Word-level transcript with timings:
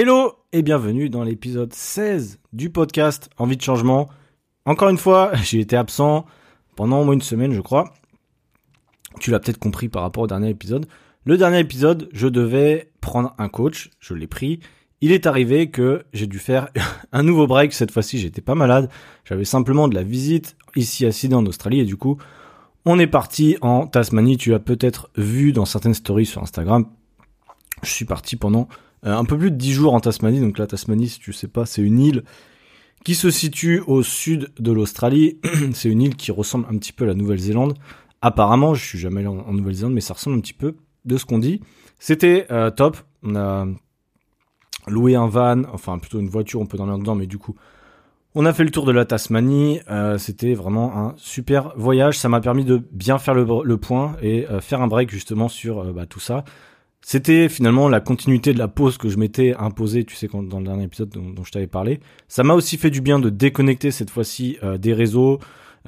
Hello 0.00 0.34
et 0.52 0.62
bienvenue 0.62 1.10
dans 1.10 1.24
l'épisode 1.24 1.74
16 1.74 2.38
du 2.52 2.70
podcast 2.70 3.30
Envie 3.36 3.56
de 3.56 3.62
changement. 3.62 4.08
Encore 4.64 4.90
une 4.90 4.96
fois, 4.96 5.34
j'ai 5.42 5.58
été 5.58 5.74
absent 5.74 6.24
pendant 6.76 7.00
au 7.00 7.04
moins 7.04 7.14
une 7.14 7.20
semaine, 7.20 7.52
je 7.52 7.60
crois. 7.60 7.92
Tu 9.18 9.32
l'as 9.32 9.40
peut-être 9.40 9.58
compris 9.58 9.88
par 9.88 10.02
rapport 10.02 10.22
au 10.22 10.26
dernier 10.28 10.50
épisode. 10.50 10.86
Le 11.24 11.36
dernier 11.36 11.58
épisode, 11.58 12.08
je 12.12 12.28
devais 12.28 12.92
prendre 13.00 13.34
un 13.38 13.48
coach, 13.48 13.90
je 13.98 14.14
l'ai 14.14 14.28
pris. 14.28 14.60
Il 15.00 15.10
est 15.10 15.26
arrivé 15.26 15.68
que 15.68 16.04
j'ai 16.12 16.28
dû 16.28 16.38
faire 16.38 16.68
un 17.12 17.24
nouveau 17.24 17.48
break. 17.48 17.72
Cette 17.72 17.90
fois-ci, 17.90 18.18
j'étais 18.18 18.40
pas 18.40 18.54
malade. 18.54 18.90
J'avais 19.24 19.44
simplement 19.44 19.88
de 19.88 19.96
la 19.96 20.04
visite 20.04 20.56
ici 20.76 21.06
à 21.06 21.10
Sydney 21.10 21.34
en 21.34 21.44
Australie 21.44 21.80
et 21.80 21.84
du 21.84 21.96
coup, 21.96 22.18
on 22.84 23.00
est 23.00 23.08
parti 23.08 23.56
en 23.62 23.88
Tasmanie. 23.88 24.36
Tu 24.36 24.54
as 24.54 24.60
peut-être 24.60 25.10
vu 25.16 25.52
dans 25.52 25.64
certaines 25.64 25.94
stories 25.94 26.26
sur 26.26 26.40
Instagram. 26.40 26.86
Je 27.82 27.90
suis 27.90 28.04
parti 28.04 28.36
pendant 28.36 28.68
un 29.02 29.24
peu 29.24 29.38
plus 29.38 29.50
de 29.50 29.56
10 29.56 29.72
jours 29.72 29.94
en 29.94 30.00
Tasmanie. 30.00 30.40
Donc 30.40 30.58
la 30.58 30.66
Tasmanie, 30.66 31.08
si 31.08 31.20
tu 31.20 31.32
sais 31.32 31.48
pas, 31.48 31.66
c'est 31.66 31.82
une 31.82 32.00
île 32.00 32.24
qui 33.04 33.14
se 33.14 33.30
situe 33.30 33.82
au 33.86 34.02
sud 34.02 34.50
de 34.58 34.72
l'Australie. 34.72 35.38
c'est 35.72 35.88
une 35.88 36.02
île 36.02 36.16
qui 36.16 36.32
ressemble 36.32 36.66
un 36.70 36.76
petit 36.78 36.92
peu 36.92 37.04
à 37.04 37.08
la 37.08 37.14
Nouvelle-Zélande. 37.14 37.74
Apparemment, 38.22 38.74
je 38.74 38.84
suis 38.84 38.98
jamais 38.98 39.20
allé 39.20 39.28
en, 39.28 39.52
Nouvelle-Zélande, 39.52 39.94
mais 39.94 40.00
ça 40.00 40.14
ressemble 40.14 40.36
un 40.36 40.40
petit 40.40 40.52
peu 40.52 40.76
de 41.04 41.16
ce 41.16 41.24
qu'on 41.24 41.38
dit. 41.38 41.60
C'était 41.98 42.46
euh, 42.50 42.70
top. 42.70 42.96
On 43.22 43.36
a 43.36 43.66
loué 44.86 45.14
un 45.14 45.26
van, 45.26 45.62
enfin 45.72 45.98
plutôt 45.98 46.18
une 46.18 46.28
voiture, 46.28 46.60
on 46.60 46.66
peut 46.66 46.76
dormir 46.76 46.98
dedans, 46.98 47.14
mais 47.14 47.26
du 47.26 47.38
coup, 47.38 47.54
on 48.34 48.46
a 48.46 48.52
fait 48.52 48.64
le 48.64 48.70
tour 48.70 48.84
de 48.84 48.92
la 48.92 49.04
Tasmanie. 49.04 49.80
Euh, 49.90 50.18
C'était 50.18 50.54
vraiment 50.54 50.96
un 50.96 51.14
super 51.16 51.72
voyage. 51.76 52.18
Ça 52.18 52.28
m'a 52.28 52.40
permis 52.40 52.64
de 52.64 52.82
bien 52.92 53.18
faire 53.18 53.34
le, 53.34 53.76
point 53.76 54.16
et 54.22 54.46
faire 54.60 54.82
un 54.82 54.86
break 54.86 55.10
justement 55.10 55.48
sur 55.48 55.92
bah, 55.92 56.06
tout 56.06 56.20
ça. 56.20 56.44
C'était 57.00 57.48
finalement 57.48 57.88
la 57.88 58.00
continuité 58.00 58.52
de 58.52 58.58
la 58.58 58.68
pause 58.68 58.98
que 58.98 59.08
je 59.08 59.16
m'étais 59.16 59.54
imposée, 59.54 60.04
tu 60.04 60.14
sais, 60.14 60.28
quand, 60.28 60.42
dans 60.42 60.58
le 60.58 60.64
dernier 60.64 60.84
épisode 60.84 61.08
dont, 61.08 61.44
je 61.44 61.50
t'avais 61.50 61.66
parlé. 61.66 62.00
Ça 62.26 62.42
m'a 62.42 62.54
aussi 62.54 62.76
fait 62.76 62.90
du 62.90 63.00
bien 63.00 63.18
de 63.18 63.30
déconnecter 63.30 63.90
cette 63.90 64.10
fois-ci 64.10 64.58
euh, 64.62 64.78
des 64.78 64.92
réseaux, 64.92 65.38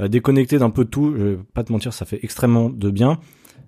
euh, 0.00 0.08
déconnecter 0.08 0.58
d'un 0.58 0.70
peu 0.70 0.84
tout. 0.84 1.14
Je 1.16 1.22
vais 1.22 1.38
pas 1.52 1.64
te 1.64 1.72
mentir, 1.72 1.92
ça 1.92 2.06
fait 2.06 2.20
extrêmement 2.22 2.70
de 2.70 2.90
bien. 2.90 3.18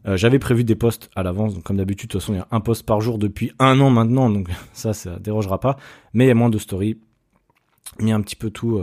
Euh, 0.06 0.16
j'avais 0.16 0.38
prévu 0.38 0.64
des 0.64 0.76
posts 0.76 1.10
à 1.14 1.22
l'avance, 1.22 1.54
donc 1.54 1.64
comme 1.64 1.76
d'habitude, 1.76 2.08
de 2.08 2.12
toute 2.12 2.22
façon, 2.22 2.32
il 2.32 2.36
y 2.36 2.40
a 2.40 2.48
un 2.50 2.60
post 2.60 2.86
par 2.86 3.00
jour 3.00 3.18
depuis 3.18 3.52
un 3.58 3.78
an 3.80 3.90
maintenant, 3.90 4.30
donc 4.30 4.48
ça, 4.72 4.92
ça 4.92 5.18
dérogera 5.18 5.60
pas. 5.60 5.76
Mais 6.14 6.24
il 6.24 6.28
y 6.28 6.32
a 6.32 6.34
moins 6.34 6.50
de 6.50 6.58
stories, 6.58 7.00
mis 8.00 8.12
un 8.12 8.20
petit 8.20 8.36
peu 8.36 8.50
tout 8.50 8.80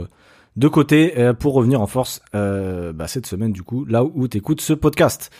de 0.56 0.68
côté 0.68 1.14
pour 1.38 1.54
revenir 1.54 1.80
en 1.80 1.86
force 1.86 2.20
bah, 2.32 3.06
cette 3.06 3.26
semaine, 3.26 3.52
du 3.52 3.62
coup, 3.62 3.84
là 3.84 4.04
où 4.04 4.28
tu 4.28 4.38
écoutes 4.38 4.60
ce 4.60 4.74
podcast. 4.74 5.30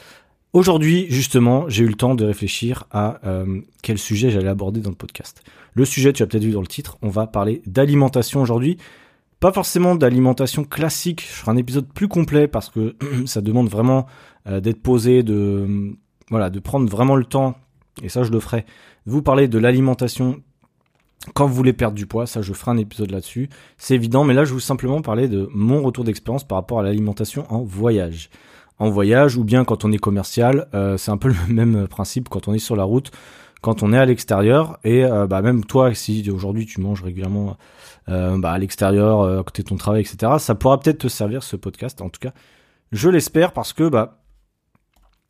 Aujourd'hui, 0.52 1.06
justement, 1.10 1.68
j'ai 1.68 1.84
eu 1.84 1.86
le 1.86 1.94
temps 1.94 2.16
de 2.16 2.24
réfléchir 2.24 2.84
à 2.90 3.20
euh, 3.24 3.60
quel 3.82 3.98
sujet 3.98 4.30
j'allais 4.30 4.48
aborder 4.48 4.80
dans 4.80 4.90
le 4.90 4.96
podcast. 4.96 5.44
Le 5.74 5.84
sujet, 5.84 6.12
tu 6.12 6.24
as 6.24 6.26
peut-être 6.26 6.42
vu 6.42 6.50
dans 6.50 6.60
le 6.60 6.66
titre, 6.66 6.98
on 7.02 7.08
va 7.08 7.28
parler 7.28 7.62
d'alimentation 7.66 8.42
aujourd'hui. 8.42 8.76
Pas 9.38 9.52
forcément 9.52 9.94
d'alimentation 9.94 10.64
classique, 10.64 11.20
je 11.20 11.32
ferai 11.32 11.52
un 11.52 11.56
épisode 11.56 11.86
plus 11.86 12.08
complet 12.08 12.48
parce 12.48 12.68
que 12.68 12.96
ça 13.26 13.40
demande 13.42 13.68
vraiment 13.68 14.06
euh, 14.48 14.58
d'être 14.58 14.82
posé, 14.82 15.22
de 15.22 15.94
prendre 16.64 16.90
vraiment 16.90 17.14
le 17.14 17.24
temps, 17.24 17.56
et 18.02 18.08
ça 18.08 18.24
je 18.24 18.32
le 18.32 18.40
ferai, 18.40 18.66
vous 19.06 19.22
parler 19.22 19.46
de 19.46 19.58
l'alimentation 19.58 20.42
quand 21.34 21.46
vous 21.46 21.54
voulez 21.54 21.74
perdre 21.74 21.94
du 21.94 22.06
poids, 22.06 22.26
ça 22.26 22.42
je 22.42 22.52
ferai 22.52 22.72
un 22.72 22.76
épisode 22.78 23.12
là-dessus, 23.12 23.50
c'est 23.78 23.94
évident, 23.94 24.24
mais 24.24 24.34
là 24.34 24.44
je 24.44 24.52
vous 24.52 24.60
simplement 24.60 25.00
parler 25.00 25.28
de 25.28 25.48
mon 25.52 25.80
retour 25.82 26.02
d'expérience 26.02 26.42
par 26.42 26.56
rapport 26.56 26.80
à 26.80 26.82
l'alimentation 26.82 27.46
en 27.50 27.62
voyage 27.62 28.30
en 28.80 28.88
voyage 28.90 29.36
ou 29.36 29.44
bien 29.44 29.64
quand 29.64 29.84
on 29.84 29.92
est 29.92 29.98
commercial. 29.98 30.66
Euh, 30.74 30.96
c'est 30.96 31.12
un 31.12 31.16
peu 31.16 31.28
le 31.48 31.54
même 31.54 31.86
principe 31.86 32.28
quand 32.28 32.48
on 32.48 32.54
est 32.54 32.58
sur 32.58 32.74
la 32.74 32.82
route, 32.82 33.12
quand 33.60 33.84
on 33.84 33.92
est 33.92 33.98
à 33.98 34.06
l'extérieur. 34.06 34.78
Et 34.82 35.04
euh, 35.04 35.28
bah, 35.28 35.42
même 35.42 35.64
toi, 35.64 35.94
si 35.94 36.28
aujourd'hui 36.30 36.66
tu 36.66 36.80
manges 36.80 37.02
régulièrement 37.02 37.56
euh, 38.08 38.36
bah, 38.38 38.50
à 38.50 38.58
l'extérieur, 38.58 39.22
à 39.22 39.44
côté 39.44 39.62
de 39.62 39.68
ton 39.68 39.76
travail, 39.76 40.00
etc., 40.00 40.32
ça 40.38 40.56
pourra 40.56 40.80
peut-être 40.80 40.98
te 40.98 41.08
servir 41.08 41.44
ce 41.44 41.54
podcast. 41.54 42.00
En 42.00 42.08
tout 42.08 42.20
cas, 42.20 42.32
je 42.90 43.08
l'espère 43.08 43.52
parce 43.52 43.72
que 43.72 43.88
bah, 43.88 44.22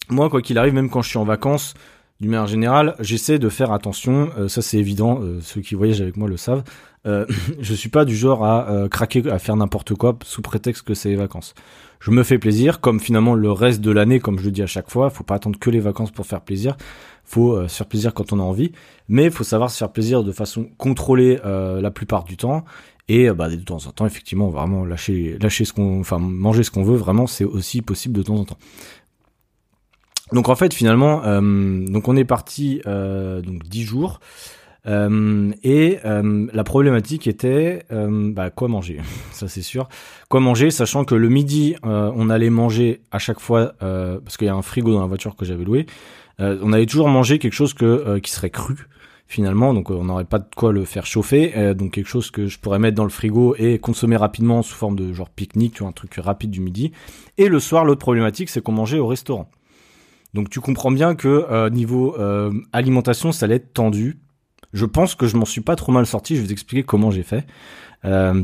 moi, 0.08 0.30
quoi 0.30 0.40
qu'il 0.40 0.56
arrive, 0.56 0.72
même 0.72 0.88
quand 0.88 1.02
je 1.02 1.08
suis 1.08 1.18
en 1.18 1.24
vacances, 1.24 1.74
d'une 2.20 2.30
manière 2.30 2.46
générale, 2.46 2.94
j'essaie 3.00 3.38
de 3.38 3.48
faire 3.48 3.72
attention. 3.72 4.30
ça, 4.48 4.62
c'est 4.62 4.78
évident. 4.78 5.20
ceux 5.40 5.60
qui 5.60 5.74
voyagent 5.74 6.02
avec 6.02 6.16
moi 6.16 6.28
le 6.28 6.36
savent. 6.36 6.62
Euh, 7.06 7.24
je 7.60 7.74
suis 7.74 7.88
pas 7.88 8.04
du 8.04 8.14
genre 8.14 8.44
à 8.44 8.88
craquer, 8.90 9.28
à 9.30 9.38
faire 9.38 9.56
n'importe 9.56 9.94
quoi 9.94 10.18
sous 10.24 10.42
prétexte 10.42 10.82
que 10.82 10.94
c'est 10.94 11.08
les 11.08 11.16
vacances 11.16 11.54
je 12.00 12.10
me 12.10 12.22
fais 12.22 12.38
plaisir, 12.38 12.80
comme 12.80 12.98
finalement 12.98 13.34
le 13.34 13.52
reste 13.52 13.80
de 13.82 13.90
l'année, 13.90 14.20
comme 14.20 14.38
je 14.38 14.44
le 14.44 14.50
dis 14.50 14.62
à 14.62 14.66
chaque 14.66 14.90
fois, 14.90 15.10
faut 15.10 15.24
pas 15.24 15.34
attendre 15.34 15.58
que 15.58 15.70
les 15.70 15.80
vacances 15.80 16.10
pour 16.10 16.26
faire 16.26 16.40
plaisir, 16.40 16.76
faut 17.24 17.52
euh, 17.52 17.68
se 17.68 17.76
faire 17.76 17.86
plaisir 17.86 18.14
quand 18.14 18.32
on 18.32 18.40
a 18.40 18.42
envie, 18.42 18.72
mais 19.08 19.30
faut 19.30 19.44
savoir 19.44 19.70
se 19.70 19.76
faire 19.76 19.92
plaisir 19.92 20.24
de 20.24 20.32
façon 20.32 20.70
contrôlée 20.78 21.38
euh, 21.44 21.80
la 21.80 21.90
plupart 21.90 22.24
du 22.24 22.38
temps, 22.38 22.64
et 23.08 23.28
euh, 23.28 23.34
bah, 23.34 23.50
de 23.50 23.56
temps 23.56 23.86
en 23.86 23.90
temps, 23.90 24.06
effectivement, 24.06 24.48
vraiment 24.48 24.86
lâcher, 24.86 25.36
lâcher 25.40 25.66
ce 25.66 25.74
qu'on, 25.74 26.00
enfin 26.00 26.18
manger 26.18 26.62
ce 26.62 26.70
qu'on 26.70 26.84
veut, 26.84 26.96
vraiment, 26.96 27.26
c'est 27.26 27.44
aussi 27.44 27.82
possible 27.82 28.16
de 28.16 28.22
temps 28.22 28.36
en 28.36 28.44
temps. 28.44 28.58
Donc 30.32 30.48
en 30.48 30.54
fait, 30.54 30.72
finalement, 30.72 31.22
donc 31.40 32.08
on 32.08 32.16
est 32.16 32.24
parti 32.24 32.80
donc 32.84 33.64
dix 33.64 33.82
jours. 33.84 34.20
Euh, 34.86 35.52
et 35.62 35.98
euh, 36.04 36.46
la 36.52 36.64
problématique 36.64 37.26
était 37.26 37.84
euh, 37.92 38.32
bah, 38.32 38.50
quoi 38.50 38.68
manger, 38.68 39.00
ça 39.32 39.48
c'est 39.48 39.62
sûr. 39.62 39.88
Quoi 40.28 40.40
manger, 40.40 40.70
sachant 40.70 41.04
que 41.04 41.14
le 41.14 41.28
midi, 41.28 41.76
on 41.82 42.30
allait 42.30 42.50
manger 42.50 43.02
à 43.10 43.18
chaque 43.18 43.40
fois, 43.40 43.74
parce 43.78 44.36
qu'il 44.36 44.46
y 44.46 44.50
a 44.50 44.54
un 44.54 44.62
frigo 44.62 44.92
dans 44.92 45.00
la 45.00 45.06
voiture 45.06 45.36
que 45.36 45.44
j'avais 45.44 45.64
loué, 45.64 45.86
on 46.38 46.72
allait 46.72 46.86
toujours 46.86 47.08
manger 47.08 47.38
quelque 47.38 47.52
chose 47.52 47.74
que, 47.74 48.18
qui 48.18 48.30
serait 48.30 48.50
cru 48.50 48.76
finalement, 49.26 49.74
donc 49.74 49.90
on 49.90 50.04
n'aurait 50.04 50.24
pas 50.24 50.40
de 50.40 50.48
quoi 50.56 50.72
le 50.72 50.84
faire 50.84 51.06
chauffer, 51.06 51.74
donc 51.74 51.92
quelque 51.92 52.08
chose 52.08 52.30
que 52.30 52.46
je 52.46 52.58
pourrais 52.58 52.78
mettre 52.78 52.96
dans 52.96 53.04
le 53.04 53.10
frigo 53.10 53.54
et 53.58 53.78
consommer 53.78 54.16
rapidement 54.16 54.62
sous 54.62 54.74
forme 54.74 54.96
de 54.96 55.12
genre 55.12 55.30
pique-nique, 55.30 55.74
tu 55.74 55.80
vois, 55.80 55.88
un 55.88 55.92
truc 55.92 56.14
rapide 56.16 56.50
du 56.50 56.60
midi. 56.60 56.92
Et 57.38 57.48
le 57.48 57.60
soir, 57.60 57.84
l'autre 57.84 58.00
problématique, 58.00 58.48
c'est 58.48 58.60
qu'on 58.60 58.72
mangeait 58.72 58.98
au 58.98 59.06
restaurant. 59.06 59.48
Donc 60.34 60.50
tu 60.50 60.60
comprends 60.60 60.90
bien 60.90 61.14
que 61.14 61.68
niveau 61.70 62.16
alimentation, 62.72 63.32
ça 63.32 63.46
allait 63.46 63.56
être 63.56 63.72
tendu 63.72 64.18
je 64.72 64.86
pense 64.86 65.14
que 65.14 65.26
je 65.26 65.36
m'en 65.36 65.44
suis 65.44 65.60
pas 65.60 65.76
trop 65.76 65.92
mal 65.92 66.06
sorti. 66.06 66.34
Je 66.34 66.40
vais 66.40 66.46
vous 66.46 66.52
expliquer 66.52 66.82
comment 66.82 67.10
j'ai 67.10 67.22
fait. 67.22 67.46
Euh, 68.04 68.42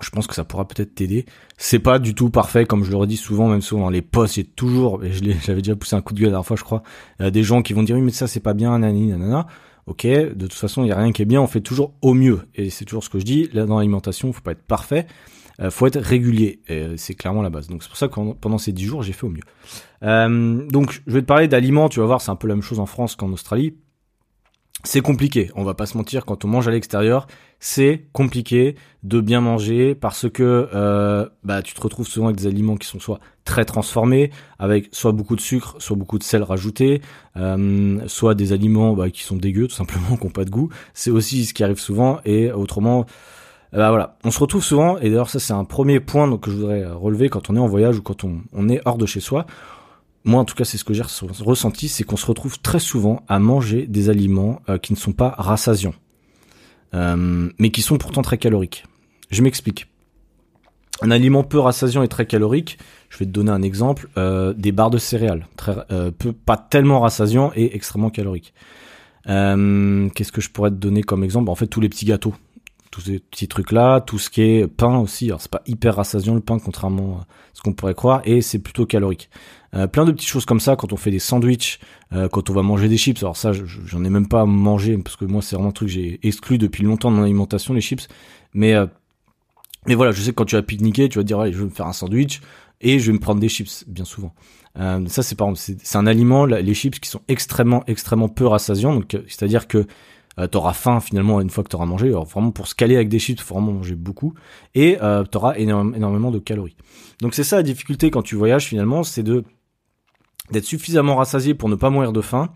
je 0.00 0.10
pense 0.10 0.26
que 0.26 0.34
ça 0.34 0.44
pourra 0.44 0.66
peut-être 0.66 0.94
t'aider. 0.94 1.26
C'est 1.58 1.78
pas 1.78 1.98
du 1.98 2.14
tout 2.14 2.30
parfait, 2.30 2.64
comme 2.64 2.84
je 2.84 2.90
le 2.90 2.96
redis 2.96 3.16
souvent, 3.16 3.48
même 3.48 3.60
souvent 3.60 3.82
dans 3.82 3.90
les 3.90 4.02
posts, 4.02 4.34
j'ai 4.36 4.44
toujours, 4.44 5.04
et 5.04 5.12
j'avais 5.44 5.60
déjà 5.60 5.76
poussé 5.76 5.96
un 5.96 6.00
coup 6.00 6.14
de 6.14 6.20
gueule 6.20 6.28
la 6.28 6.32
dernière 6.32 6.46
fois, 6.46 6.56
je 6.56 6.64
crois, 6.64 6.82
des 7.18 7.42
gens 7.42 7.62
qui 7.62 7.72
vont 7.74 7.82
dire 7.82 7.96
oui, 7.96 8.02
mais 8.02 8.12
ça 8.12 8.26
c'est 8.26 8.40
pas 8.40 8.54
bien, 8.54 8.78
nanani, 8.78 9.08
nanana. 9.08 9.46
Ok, 9.86 10.06
de 10.06 10.32
toute 10.34 10.52
façon, 10.54 10.84
il 10.84 10.88
y 10.88 10.92
a 10.92 10.96
rien 10.96 11.10
qui 11.10 11.22
est 11.22 11.26
bien, 11.26 11.40
on 11.40 11.46
fait 11.46 11.60
toujours 11.60 11.94
au 12.00 12.14
mieux. 12.14 12.42
Et 12.54 12.70
c'est 12.70 12.84
toujours 12.84 13.02
ce 13.02 13.10
que 13.10 13.18
je 13.18 13.24
dis, 13.24 13.50
là 13.52 13.66
dans 13.66 13.76
l'alimentation, 13.76 14.32
faut 14.32 14.40
pas 14.40 14.52
être 14.52 14.62
parfait, 14.62 15.06
euh, 15.60 15.70
faut 15.70 15.86
être 15.86 16.00
régulier. 16.00 16.60
C'est 16.96 17.14
clairement 17.14 17.42
la 17.42 17.50
base. 17.50 17.68
Donc 17.68 17.82
c'est 17.82 17.88
pour 17.88 17.98
ça 17.98 18.08
que 18.08 18.32
pendant 18.34 18.58
ces 18.58 18.72
10 18.72 18.84
jours, 18.84 19.02
j'ai 19.02 19.12
fait 19.12 19.26
au 19.26 19.30
mieux. 19.30 19.42
Euh, 20.02 20.66
donc 20.68 21.02
je 21.06 21.12
vais 21.12 21.20
te 21.20 21.26
parler 21.26 21.48
d'aliments, 21.48 21.88
tu 21.88 22.00
vas 22.00 22.06
voir, 22.06 22.20
c'est 22.20 22.30
un 22.30 22.36
peu 22.36 22.48
la 22.48 22.54
même 22.54 22.62
chose 22.62 22.80
en 22.80 22.86
France 22.86 23.16
qu'en 23.16 23.30
Australie 23.32 23.74
c'est 24.84 25.02
compliqué, 25.02 25.50
on 25.54 25.62
va 25.62 25.74
pas 25.74 25.86
se 25.86 25.96
mentir, 25.96 26.24
quand 26.24 26.44
on 26.44 26.48
mange 26.48 26.66
à 26.66 26.70
l'extérieur, 26.70 27.26
c'est 27.58 28.06
compliqué 28.12 28.76
de 29.02 29.20
bien 29.20 29.42
manger 29.42 29.94
parce 29.94 30.30
que 30.30 30.68
euh, 30.74 31.28
bah, 31.44 31.60
tu 31.60 31.74
te 31.74 31.80
retrouves 31.80 32.06
souvent 32.06 32.26
avec 32.28 32.38
des 32.38 32.46
aliments 32.46 32.76
qui 32.76 32.88
sont 32.88 32.98
soit 32.98 33.20
très 33.44 33.66
transformés, 33.66 34.30
avec 34.58 34.88
soit 34.92 35.12
beaucoup 35.12 35.36
de 35.36 35.40
sucre, 35.40 35.76
soit 35.78 35.96
beaucoup 35.96 36.18
de 36.18 36.22
sel 36.22 36.42
rajouté, 36.42 37.02
euh, 37.36 38.00
soit 38.06 38.34
des 38.34 38.54
aliments 38.54 38.94
bah, 38.94 39.10
qui 39.10 39.22
sont 39.22 39.36
dégueux 39.36 39.68
tout 39.68 39.74
simplement, 39.74 40.16
qui 40.18 40.24
n'ont 40.24 40.30
pas 40.30 40.46
de 40.46 40.50
goût. 40.50 40.70
C'est 40.94 41.10
aussi 41.10 41.44
ce 41.44 41.52
qui 41.52 41.62
arrive 41.62 41.78
souvent 41.78 42.20
et 42.24 42.50
autrement, 42.50 43.04
bah 43.78 43.90
voilà, 43.90 44.18
on 44.24 44.32
se 44.32 44.40
retrouve 44.40 44.64
souvent, 44.64 44.98
et 44.98 45.10
d'ailleurs 45.10 45.30
ça 45.30 45.38
c'est 45.38 45.52
un 45.52 45.64
premier 45.64 46.00
point 46.00 46.36
que 46.38 46.50
je 46.50 46.56
voudrais 46.56 46.86
relever 46.86 47.28
quand 47.28 47.50
on 47.50 47.56
est 47.56 47.60
en 47.60 47.68
voyage 47.68 47.98
ou 47.98 48.02
quand 48.02 48.24
on, 48.24 48.40
on 48.52 48.68
est 48.68 48.80
hors 48.84 48.98
de 48.98 49.06
chez 49.06 49.20
soi, 49.20 49.46
moi 50.24 50.40
en 50.40 50.44
tout 50.44 50.56
cas 50.56 50.64
c'est 50.64 50.76
ce 50.76 50.84
que 50.84 50.92
j'ai 50.92 51.04
ressenti, 51.04 51.88
c'est 51.88 52.02
qu'on 52.02 52.16
se 52.16 52.26
retrouve 52.26 52.58
très 52.60 52.80
souvent 52.80 53.22
à 53.28 53.38
manger 53.38 53.86
des 53.86 54.08
aliments 54.10 54.60
euh, 54.68 54.78
qui 54.78 54.92
ne 54.92 54.98
sont 54.98 55.12
pas 55.12 55.36
rassasiants, 55.38 55.94
euh, 56.94 57.48
mais 57.58 57.70
qui 57.70 57.82
sont 57.82 57.96
pourtant 57.96 58.22
très 58.22 58.38
caloriques. 58.38 58.84
Je 59.30 59.42
m'explique. 59.42 59.86
Un 61.02 61.12
aliment 61.12 61.44
peu 61.44 61.60
rassasiant 61.60 62.02
et 62.02 62.08
très 62.08 62.26
calorique, 62.26 62.76
je 63.08 63.18
vais 63.18 63.24
te 63.24 63.30
donner 63.30 63.52
un 63.52 63.62
exemple, 63.62 64.08
euh, 64.18 64.52
des 64.52 64.72
barres 64.72 64.90
de 64.90 64.98
céréales, 64.98 65.46
peu, 66.18 66.32
pas 66.32 66.56
tellement 66.56 67.00
rassasiant 67.00 67.52
et 67.54 67.74
extrêmement 67.76 68.10
caloriques. 68.10 68.52
Qu'est-ce 69.24 70.32
que 70.32 70.40
je 70.40 70.50
pourrais 70.50 70.70
te 70.70 70.74
donner 70.74 71.02
comme 71.02 71.22
exemple? 71.22 71.48
En 71.48 71.54
fait, 71.54 71.68
tous 71.68 71.80
les 71.80 71.88
petits 71.88 72.04
gâteaux, 72.04 72.34
tous 72.90 73.02
ces 73.02 73.20
petits 73.20 73.48
trucs 73.48 73.72
là, 73.72 74.00
tout 74.00 74.18
ce 74.18 74.30
qui 74.30 74.42
est 74.42 74.66
pain 74.66 74.98
aussi. 74.98 75.26
Alors 75.26 75.40
c'est 75.40 75.50
pas 75.50 75.62
hyper 75.66 75.96
rassasiant 75.96 76.34
le 76.34 76.40
pain 76.40 76.58
contrairement 76.58 77.20
à 77.20 77.26
ce 77.52 77.62
qu'on 77.62 77.72
pourrait 77.72 77.94
croire 77.94 78.20
et 78.24 78.40
c'est 78.40 78.58
plutôt 78.58 78.86
calorique. 78.86 79.30
Euh, 79.74 79.86
plein 79.86 80.04
de 80.04 80.10
petites 80.10 80.28
choses 80.28 80.44
comme 80.44 80.58
ça 80.58 80.74
quand 80.74 80.92
on 80.92 80.96
fait 80.96 81.12
des 81.12 81.20
sandwichs, 81.20 81.78
euh, 82.12 82.28
quand 82.28 82.50
on 82.50 82.52
va 82.52 82.62
manger 82.62 82.88
des 82.88 82.96
chips. 82.96 83.22
Alors 83.22 83.36
ça, 83.36 83.52
j'en 83.52 84.04
ai 84.04 84.10
même 84.10 84.26
pas 84.26 84.40
à 84.40 84.44
manger 84.44 84.98
parce 84.98 85.16
que 85.16 85.24
moi 85.24 85.42
c'est 85.42 85.54
vraiment 85.54 85.70
un 85.70 85.72
truc 85.72 85.88
que 85.88 85.94
j'ai 85.94 86.18
exclu 86.22 86.58
depuis 86.58 86.82
longtemps 86.82 87.10
de 87.10 87.16
mon 87.16 87.22
alimentation 87.22 87.74
les 87.74 87.80
chips. 87.80 88.08
Mais 88.54 88.74
euh, 88.74 88.86
mais 89.86 89.94
voilà, 89.94 90.12
je 90.12 90.20
sais 90.20 90.30
que 90.30 90.36
quand 90.36 90.44
tu 90.44 90.56
vas 90.56 90.62
pique-niquer, 90.62 91.08
tu 91.08 91.18
vas 91.18 91.24
dire 91.24 91.38
allez, 91.40 91.52
je 91.52 91.58
vais 91.58 91.64
me 91.64 91.70
faire 91.70 91.86
un 91.86 91.92
sandwich 91.92 92.40
et 92.80 92.98
je 92.98 93.06
vais 93.06 93.12
me 93.12 93.20
prendre 93.20 93.40
des 93.40 93.48
chips 93.48 93.84
bien 93.86 94.04
souvent. 94.04 94.34
ça 94.74 95.22
c'est 95.22 95.36
par 95.36 95.48
c'est 95.54 95.96
un 95.96 96.06
aliment 96.06 96.44
les 96.44 96.74
chips 96.74 96.98
qui 96.98 97.08
sont 97.08 97.20
extrêmement 97.28 97.84
extrêmement 97.86 98.28
peu 98.28 98.46
rassasiants 98.46 98.94
donc 98.94 99.16
c'est-à-dire 99.28 99.68
que 99.68 99.86
euh, 100.40 100.46
t'auras 100.46 100.72
faim 100.72 101.00
finalement 101.00 101.40
une 101.40 101.50
fois 101.50 101.62
que 101.62 101.68
t'auras 101.68 101.86
mangé. 101.86 102.08
Alors, 102.08 102.24
vraiment 102.24 102.50
pour 102.50 102.66
se 102.66 102.74
caler 102.74 102.96
avec 102.96 103.08
des 103.08 103.18
chips, 103.18 103.40
faut 103.40 103.54
vraiment 103.54 103.72
manger 103.72 103.94
beaucoup 103.94 104.34
et 104.74 104.98
euh, 105.02 105.24
t'auras 105.24 105.54
énormément 105.56 106.30
de 106.30 106.38
calories. 106.38 106.76
Donc 107.20 107.34
c'est 107.34 107.44
ça 107.44 107.56
la 107.56 107.62
difficulté 107.62 108.10
quand 108.10 108.22
tu 108.22 108.36
voyages 108.36 108.66
finalement, 108.66 109.02
c'est 109.02 109.22
d'être 109.22 110.64
suffisamment 110.64 111.16
rassasié 111.16 111.54
pour 111.54 111.68
ne 111.68 111.74
pas 111.74 111.90
mourir 111.90 112.12
de 112.12 112.20
faim 112.20 112.50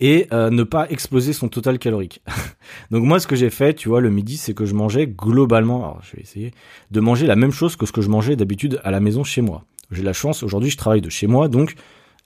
et 0.00 0.28
euh, 0.32 0.50
ne 0.50 0.62
pas 0.62 0.88
exploser 0.90 1.32
son 1.32 1.48
total 1.48 1.78
calorique. 1.78 2.22
Donc 2.90 3.04
moi 3.04 3.20
ce 3.20 3.26
que 3.26 3.36
j'ai 3.36 3.50
fait, 3.50 3.74
tu 3.74 3.88
vois, 3.88 4.00
le 4.00 4.10
midi, 4.10 4.36
c'est 4.36 4.54
que 4.54 4.64
je 4.64 4.74
mangeais 4.74 5.06
globalement, 5.06 5.84
alors 5.84 6.02
je 6.02 6.16
vais 6.16 6.22
essayer 6.22 6.52
de 6.90 7.00
manger 7.00 7.26
la 7.26 7.36
même 7.36 7.52
chose 7.52 7.76
que 7.76 7.86
ce 7.86 7.92
que 7.92 8.00
je 8.00 8.08
mangeais 8.08 8.36
d'habitude 8.36 8.80
à 8.84 8.90
la 8.90 9.00
maison 9.00 9.24
chez 9.24 9.42
moi. 9.42 9.64
J'ai 9.90 10.02
la 10.02 10.12
chance, 10.12 10.42
aujourd'hui 10.42 10.70
je 10.70 10.76
travaille 10.76 11.00
de 11.00 11.10
chez 11.10 11.26
moi, 11.26 11.48
donc 11.48 11.74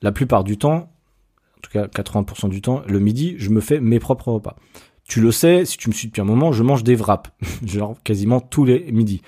la 0.02 0.12
plupart 0.12 0.44
du 0.44 0.58
temps, 0.58 0.92
en 1.56 1.60
tout 1.62 1.70
cas 1.70 1.86
80% 1.86 2.48
du 2.48 2.60
temps, 2.60 2.82
le 2.86 2.98
midi, 2.98 3.36
je 3.38 3.50
me 3.50 3.60
fais 3.60 3.80
mes 3.80 4.00
propres 4.00 4.32
repas. 4.32 4.56
Tu 5.08 5.20
le 5.20 5.32
sais, 5.32 5.64
si 5.64 5.76
tu 5.76 5.88
me 5.88 5.94
suis 5.94 6.08
depuis 6.08 6.20
un 6.20 6.24
moment, 6.24 6.52
je 6.52 6.62
mange 6.62 6.84
des 6.84 6.94
wraps, 6.94 7.30
genre 7.66 7.96
quasiment 8.02 8.40
tous 8.40 8.64
les 8.64 8.90
midis. 8.92 9.22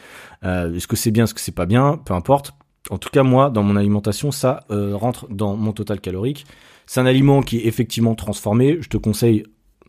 Euh, 0.45 0.75
est-ce 0.75 0.87
que 0.87 0.97
c'est 0.97 1.11
bien, 1.11 1.25
est-ce 1.25 1.35
que 1.35 1.41
c'est 1.41 1.53
pas 1.53 1.67
bien, 1.67 1.99
peu 2.05 2.15
importe. 2.15 2.53
En 2.91 2.99
tout 2.99 3.09
cas, 3.11 3.23
moi, 3.23 3.51
dans 3.51 3.63
mon 3.63 3.77
alimentation, 3.77 4.31
ça 4.31 4.65
euh, 4.71 4.95
rentre 4.95 5.27
dans 5.31 5.57
mon 5.57 5.73
total 5.73 6.01
calorique. 6.01 6.47
C'est 6.87 7.01
un 7.01 7.07
aliment 7.07 7.43
qui 7.43 7.59
est 7.59 7.67
effectivement 7.67 8.15
transformé. 8.15 8.79
Je 8.81 8.89
te 8.89 8.99
conseille, 8.99 9.45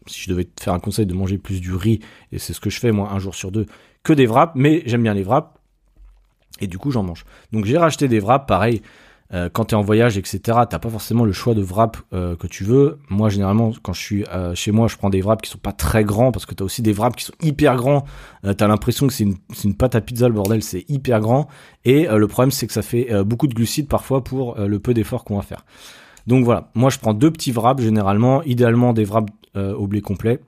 si 0.08 0.22
je 0.22 0.30
devais 0.30 0.46
te 0.46 0.64
faire 0.64 0.74
un 0.74 0.80
conseil, 0.80 1.06
de 1.06 1.14
manger 1.14 1.38
plus 1.38 1.60
du 1.60 1.74
riz, 1.74 2.00
et 2.32 2.40
c'est 2.40 2.54
ce 2.54 2.62
que 2.62 2.70
je 2.70 2.80
fais 2.80 2.92
moi 2.92 3.12
un 3.12 3.20
jour 3.20 3.36
sur 3.36 3.52
deux, 3.52 3.66
que 4.04 4.14
des 4.14 4.28
wraps, 4.28 4.54
mais 4.56 4.82
j'aime 4.86 5.04
bien 5.04 5.14
les 5.14 5.24
wraps. 5.24 5.50
Et 6.62 6.68
du 6.68 6.78
coup, 6.78 6.92
j'en 6.92 7.04
mange. 7.04 7.26
Donc 7.52 7.66
j'ai 7.66 7.78
racheté 7.78 8.08
des 8.08 8.20
wraps, 8.20 8.48
pareil. 8.48 8.82
Euh, 9.34 9.50
quand 9.52 9.66
tu 9.66 9.76
es 9.76 9.78
en 9.78 9.82
voyage, 9.82 10.18
etc., 10.18 10.40
t'as 10.70 10.80
pas 10.80 10.90
forcément 10.90 11.26
le 11.26 11.32
choix 11.32 11.56
de 11.56 11.64
wrap 11.64 11.98
euh, 12.14 12.36
que 12.36 12.46
tu 12.46 12.64
veux. 12.64 13.00
Moi, 13.10 13.30
généralement, 13.30 13.72
quand 13.82 13.94
je 13.94 14.02
suis 14.02 14.24
euh, 14.26 14.54
chez 14.54 14.72
moi, 14.72 14.88
je 14.88 14.98
prends 14.98 15.10
des 15.10 15.22
wraps 15.22 15.42
qui 15.42 15.50
sont 15.50 15.58
pas 15.58 15.72
très 15.72 16.04
grands 16.04 16.32
parce 16.32 16.46
que 16.46 16.54
t'as 16.54 16.64
aussi 16.64 16.82
des 16.82 16.94
wraps 16.94 17.16
qui 17.16 17.26
sont 17.26 17.34
hyper 17.42 17.76
grands. 17.76 18.06
t'as 18.58 18.68
l'impression 18.68 19.08
que 19.08 19.14
c'est 19.14 19.24
une, 19.24 19.38
une 19.64 19.76
pâte 19.76 19.96
à 19.96 20.02
pizza, 20.02 20.28
le 20.28 20.34
bordel, 20.34 20.62
c'est 20.62 20.86
hyper 20.90 21.20
grand. 21.20 21.48
Et 21.84 22.08
le 22.08 22.28
problème, 22.28 22.52
c'est 22.52 22.68
que 22.68 22.74
ça 22.74 22.82
fait 22.82 23.24
beaucoup 23.24 23.48
de 23.48 23.54
glucides 23.54 23.88
parfois 23.88 24.24
pour 24.24 24.56
le 24.60 24.80
peu 24.80 24.94
d'efforts 24.94 25.24
qu'on 25.24 25.38
va 25.38 25.42
faire. 25.42 25.66
Donc 26.28 26.44
voilà, 26.44 26.70
moi 26.74 26.90
je 26.90 26.98
prends 26.98 27.14
deux 27.14 27.32
petits 27.32 27.52
wraps 27.52 27.82
généralement, 27.82 28.42
idéalement 28.44 28.94
des 28.94 29.06
wraps 29.06 29.32
au 29.56 29.88
blé 29.88 30.02
complet 30.02 30.40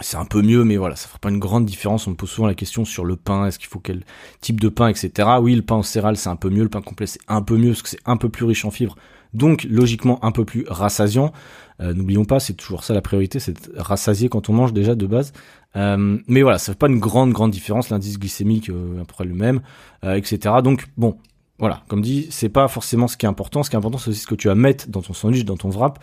c'est 0.00 0.16
un 0.16 0.24
peu 0.24 0.42
mieux, 0.42 0.64
mais 0.64 0.76
voilà, 0.76 0.96
ça 0.96 1.06
fera 1.06 1.18
pas 1.18 1.30
une 1.30 1.38
grande 1.38 1.64
différence. 1.64 2.06
On 2.06 2.10
me 2.10 2.16
pose 2.16 2.30
souvent 2.30 2.46
la 2.46 2.54
question 2.54 2.84
sur 2.84 3.04
le 3.04 3.16
pain, 3.16 3.46
est-ce 3.46 3.58
qu'il 3.58 3.68
faut 3.68 3.78
quel 3.78 4.04
type 4.40 4.60
de 4.60 4.68
pain, 4.68 4.88
etc. 4.88 5.28
Oui, 5.40 5.54
le 5.54 5.62
pain 5.62 5.76
au 5.76 5.82
céréales, 5.82 6.16
c'est 6.16 6.30
un 6.30 6.36
peu 6.36 6.50
mieux, 6.50 6.62
le 6.62 6.68
pain 6.68 6.80
complet, 6.80 7.06
c'est 7.06 7.20
un 7.28 7.42
peu 7.42 7.56
mieux, 7.56 7.70
parce 7.70 7.82
que 7.82 7.88
c'est 7.90 8.00
un 8.06 8.16
peu 8.16 8.28
plus 8.28 8.44
riche 8.44 8.64
en 8.64 8.70
fibres, 8.70 8.96
donc 9.34 9.64
logiquement 9.68 10.24
un 10.24 10.32
peu 10.32 10.44
plus 10.44 10.64
rassasiant. 10.68 11.32
Euh, 11.80 11.94
n'oublions 11.94 12.24
pas, 12.24 12.40
c'est 12.40 12.54
toujours 12.54 12.84
ça 12.84 12.94
la 12.94 13.02
priorité, 13.02 13.38
c'est 13.38 13.56
rassasier 13.76 14.28
quand 14.28 14.48
on 14.48 14.52
mange 14.52 14.72
déjà 14.72 14.94
de 14.94 15.06
base. 15.06 15.32
Euh, 15.76 16.18
mais 16.26 16.42
voilà, 16.42 16.58
ça 16.58 16.72
fait 16.72 16.78
pas 16.78 16.88
une 16.88 17.00
grande, 17.00 17.32
grande 17.32 17.50
différence, 17.50 17.90
l'indice 17.90 18.18
glycémique 18.18 18.68
euh, 18.70 19.00
à 19.00 19.04
peu 19.04 19.12
près 19.12 19.24
le 19.24 19.34
même, 19.34 19.60
etc. 20.02 20.56
Donc 20.62 20.86
bon, 20.96 21.16
voilà, 21.58 21.82
comme 21.88 22.02
dit, 22.02 22.26
c'est 22.30 22.48
pas 22.48 22.66
forcément 22.66 23.06
ce 23.06 23.16
qui 23.16 23.26
est 23.26 23.28
important. 23.28 23.62
Ce 23.62 23.70
qui 23.70 23.76
est 23.76 23.78
important, 23.78 23.98
c'est 23.98 24.10
aussi 24.10 24.20
ce 24.20 24.26
que 24.26 24.34
tu 24.34 24.48
vas 24.48 24.54
mettre 24.54 24.88
dans 24.88 25.02
ton 25.02 25.12
sandwich, 25.12 25.44
dans 25.44 25.56
ton 25.56 25.70
wrap. 25.70 26.02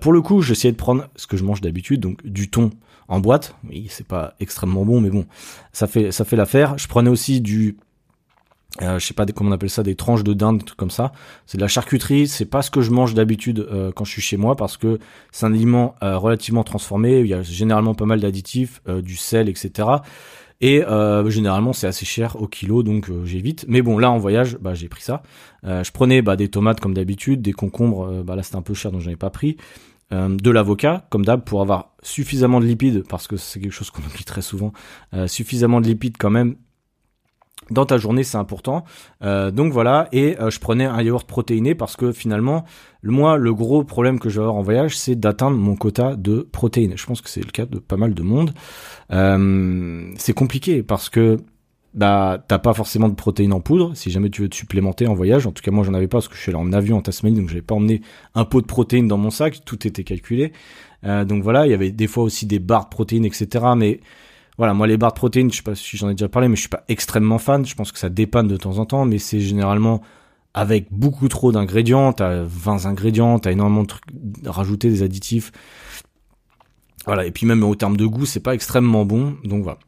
pour 0.00 0.12
le 0.12 0.20
coup, 0.20 0.42
j'essayais 0.42 0.72
de 0.72 0.76
prendre 0.76 1.08
ce 1.16 1.26
que 1.26 1.36
je 1.36 1.44
mange 1.44 1.60
d'habitude, 1.60 2.00
donc 2.00 2.26
du 2.26 2.50
thon, 2.50 2.70
en 3.08 3.20
boîte. 3.20 3.54
Oui, 3.68 3.86
c'est 3.88 4.06
pas 4.06 4.34
extrêmement 4.38 4.84
bon, 4.84 5.00
mais 5.00 5.10
bon, 5.10 5.26
ça 5.72 5.86
fait 5.86 6.12
ça 6.12 6.24
fait 6.24 6.36
l'affaire. 6.36 6.76
Je 6.78 6.86
prenais 6.86 7.10
aussi 7.10 7.40
du 7.40 7.78
euh, 8.82 8.98
je 8.98 9.06
sais 9.06 9.14
pas 9.14 9.26
comment 9.26 9.50
on 9.50 9.52
appelle 9.52 9.70
ça, 9.70 9.82
des 9.82 9.96
tranches 9.96 10.22
de 10.22 10.34
dinde, 10.34 10.58
des 10.58 10.64
trucs 10.64 10.78
comme 10.78 10.90
ça. 10.90 11.12
C'est 11.46 11.56
de 11.56 11.62
la 11.62 11.68
charcuterie. 11.68 12.28
C'est 12.28 12.44
pas 12.44 12.62
ce 12.62 12.70
que 12.70 12.80
je 12.80 12.90
mange 12.90 13.14
d'habitude 13.14 13.66
euh, 13.70 13.90
quand 13.92 14.04
je 14.04 14.12
suis 14.12 14.22
chez 14.22 14.36
moi 14.36 14.56
parce 14.56 14.76
que 14.76 14.98
c'est 15.32 15.46
un 15.46 15.52
aliment 15.52 15.94
euh, 16.02 16.18
relativement 16.18 16.64
transformé. 16.64 17.20
Il 17.20 17.26
y 17.26 17.34
a 17.34 17.42
généralement 17.42 17.94
pas 17.94 18.04
mal 18.04 18.20
d'additifs, 18.20 18.82
euh, 18.88 19.00
du 19.00 19.16
sel, 19.16 19.48
etc. 19.48 19.88
Et 20.60 20.82
généralement 21.28 21.72
c'est 21.72 21.86
assez 21.86 22.04
cher 22.04 22.36
au 22.40 22.48
kilo, 22.48 22.82
donc 22.82 23.10
j'évite. 23.24 23.64
Mais 23.68 23.80
bon, 23.80 23.96
là 23.96 24.10
en 24.10 24.18
voyage, 24.18 24.58
bah 24.60 24.74
j'ai 24.74 24.88
pris 24.88 25.02
ça. 25.02 25.22
je 25.62 25.90
prenais 25.92 26.20
bah, 26.20 26.34
des 26.34 26.48
tomates 26.48 26.80
comme 26.80 26.94
d'habitude, 26.94 27.42
des 27.42 27.52
concombres. 27.52 28.24
bah 28.24 28.34
là 28.34 28.42
c'était 28.42 28.56
un 28.56 28.62
peu 28.62 28.74
cher, 28.74 28.90
donc 28.90 29.00
j'en 29.00 29.10
ai 29.10 29.16
pas 29.16 29.30
pris. 29.30 29.56
Euh, 30.10 30.34
de 30.34 30.50
l'avocat, 30.50 31.06
comme 31.10 31.24
d'hab, 31.24 31.44
pour 31.44 31.60
avoir 31.60 31.90
suffisamment 32.02 32.60
de 32.60 32.64
lipides, 32.64 33.04
parce 33.06 33.26
que 33.26 33.36
c'est 33.36 33.60
quelque 33.60 33.72
chose 33.72 33.90
qu'on 33.90 34.02
oublie 34.10 34.24
très 34.24 34.42
souvent, 34.42 34.72
euh, 35.14 35.26
suffisamment 35.26 35.80
de 35.80 35.86
lipides 35.86 36.16
quand 36.18 36.30
même 36.30 36.56
dans 37.70 37.86
ta 37.86 37.98
journée, 37.98 38.24
c'est 38.24 38.38
important. 38.38 38.84
Euh, 39.22 39.50
donc 39.50 39.72
voilà, 39.72 40.08
et 40.12 40.36
je 40.48 40.58
prenais 40.58 40.84
un 40.84 41.02
yaourt 41.02 41.26
protéiné 41.26 41.74
parce 41.74 41.96
que 41.96 42.12
finalement, 42.12 42.64
moi, 43.02 43.36
le 43.36 43.54
gros 43.54 43.84
problème 43.84 44.18
que 44.18 44.28
je 44.28 44.36
vais 44.36 44.42
avoir 44.42 44.56
en 44.56 44.62
voyage, 44.62 44.96
c'est 44.96 45.14
d'atteindre 45.16 45.56
mon 45.56 45.76
quota 45.76 46.16
de 46.16 46.48
protéines. 46.50 46.94
Je 46.96 47.06
pense 47.06 47.20
que 47.20 47.30
c'est 47.30 47.44
le 47.44 47.50
cas 47.50 47.66
de 47.66 47.78
pas 47.78 47.96
mal 47.96 48.14
de 48.14 48.22
monde. 48.22 48.52
c'est 50.18 50.32
compliqué 50.34 50.82
parce 50.82 51.08
que 51.08 51.38
bah 51.94 52.44
t'as 52.46 52.58
pas 52.58 52.74
forcément 52.74 53.08
de 53.08 53.14
protéines 53.14 53.52
en 53.52 53.60
poudre 53.60 53.92
si 53.96 54.10
jamais 54.10 54.28
tu 54.30 54.42
veux 54.42 54.48
te 54.48 54.54
supplémenter 54.54 55.06
en 55.06 55.14
voyage. 55.14 55.46
En 55.46 55.52
tout 55.52 55.62
cas 55.62 55.70
moi 55.70 55.84
j'en 55.84 55.94
avais 55.94 56.06
pas 56.06 56.18
parce 56.18 56.28
que 56.28 56.36
je 56.36 56.40
suis 56.40 56.50
allé 56.50 56.60
en 56.60 56.72
avion 56.72 56.98
en 56.98 57.02
Tasmanie 57.02 57.36
donc 57.36 57.48
j'avais 57.48 57.62
pas 57.62 57.74
emmené 57.74 58.02
un 58.34 58.44
pot 58.44 58.60
de 58.60 58.66
protéines 58.66 59.08
dans 59.08 59.16
mon 59.16 59.30
sac, 59.30 59.64
tout 59.64 59.86
était 59.86 60.04
calculé. 60.04 60.52
Euh, 61.04 61.24
donc 61.24 61.42
voilà, 61.42 61.66
il 61.66 61.70
y 61.70 61.74
avait 61.74 61.90
des 61.90 62.06
fois 62.06 62.24
aussi 62.24 62.46
des 62.46 62.58
barres 62.58 62.84
de 62.84 62.90
protéines 62.90 63.24
etc. 63.24 63.64
Mais 63.76 64.00
voilà, 64.58 64.74
moi 64.74 64.88
les 64.88 64.96
barres 64.96 65.12
de 65.12 65.16
protéines, 65.16 65.50
je 65.52 65.58
sais 65.58 65.62
pas 65.62 65.76
si 65.76 65.96
j'en 65.96 66.10
ai 66.10 66.14
déjà 66.14 66.28
parlé, 66.28 66.48
mais 66.48 66.56
je 66.56 66.62
suis 66.62 66.68
pas 66.68 66.84
extrêmement 66.88 67.38
fan. 67.38 67.64
Je 67.64 67.74
pense 67.76 67.92
que 67.92 67.98
ça 67.98 68.08
dépanne 68.08 68.48
de 68.48 68.56
temps 68.56 68.78
en 68.78 68.86
temps, 68.86 69.04
mais 69.04 69.18
c'est 69.18 69.40
généralement 69.40 70.02
avec 70.52 70.88
beaucoup 70.90 71.28
trop 71.28 71.52
d'ingrédients. 71.52 72.12
T'as 72.12 72.42
20 72.42 72.86
ingrédients, 72.86 73.38
t'as 73.38 73.52
énormément 73.52 73.82
de 73.82 73.86
trucs 73.86 74.04
rajouter 74.44 74.90
des 74.90 75.04
additifs. 75.04 75.52
Voilà, 77.06 77.24
et 77.24 77.30
puis 77.30 77.46
même 77.46 77.62
au 77.62 77.74
terme 77.76 77.96
de 77.96 78.04
goût, 78.04 78.26
c'est 78.26 78.40
pas 78.40 78.52
extrêmement 78.52 79.04
bon. 79.04 79.36
Donc 79.44 79.62
voilà. 79.62 79.78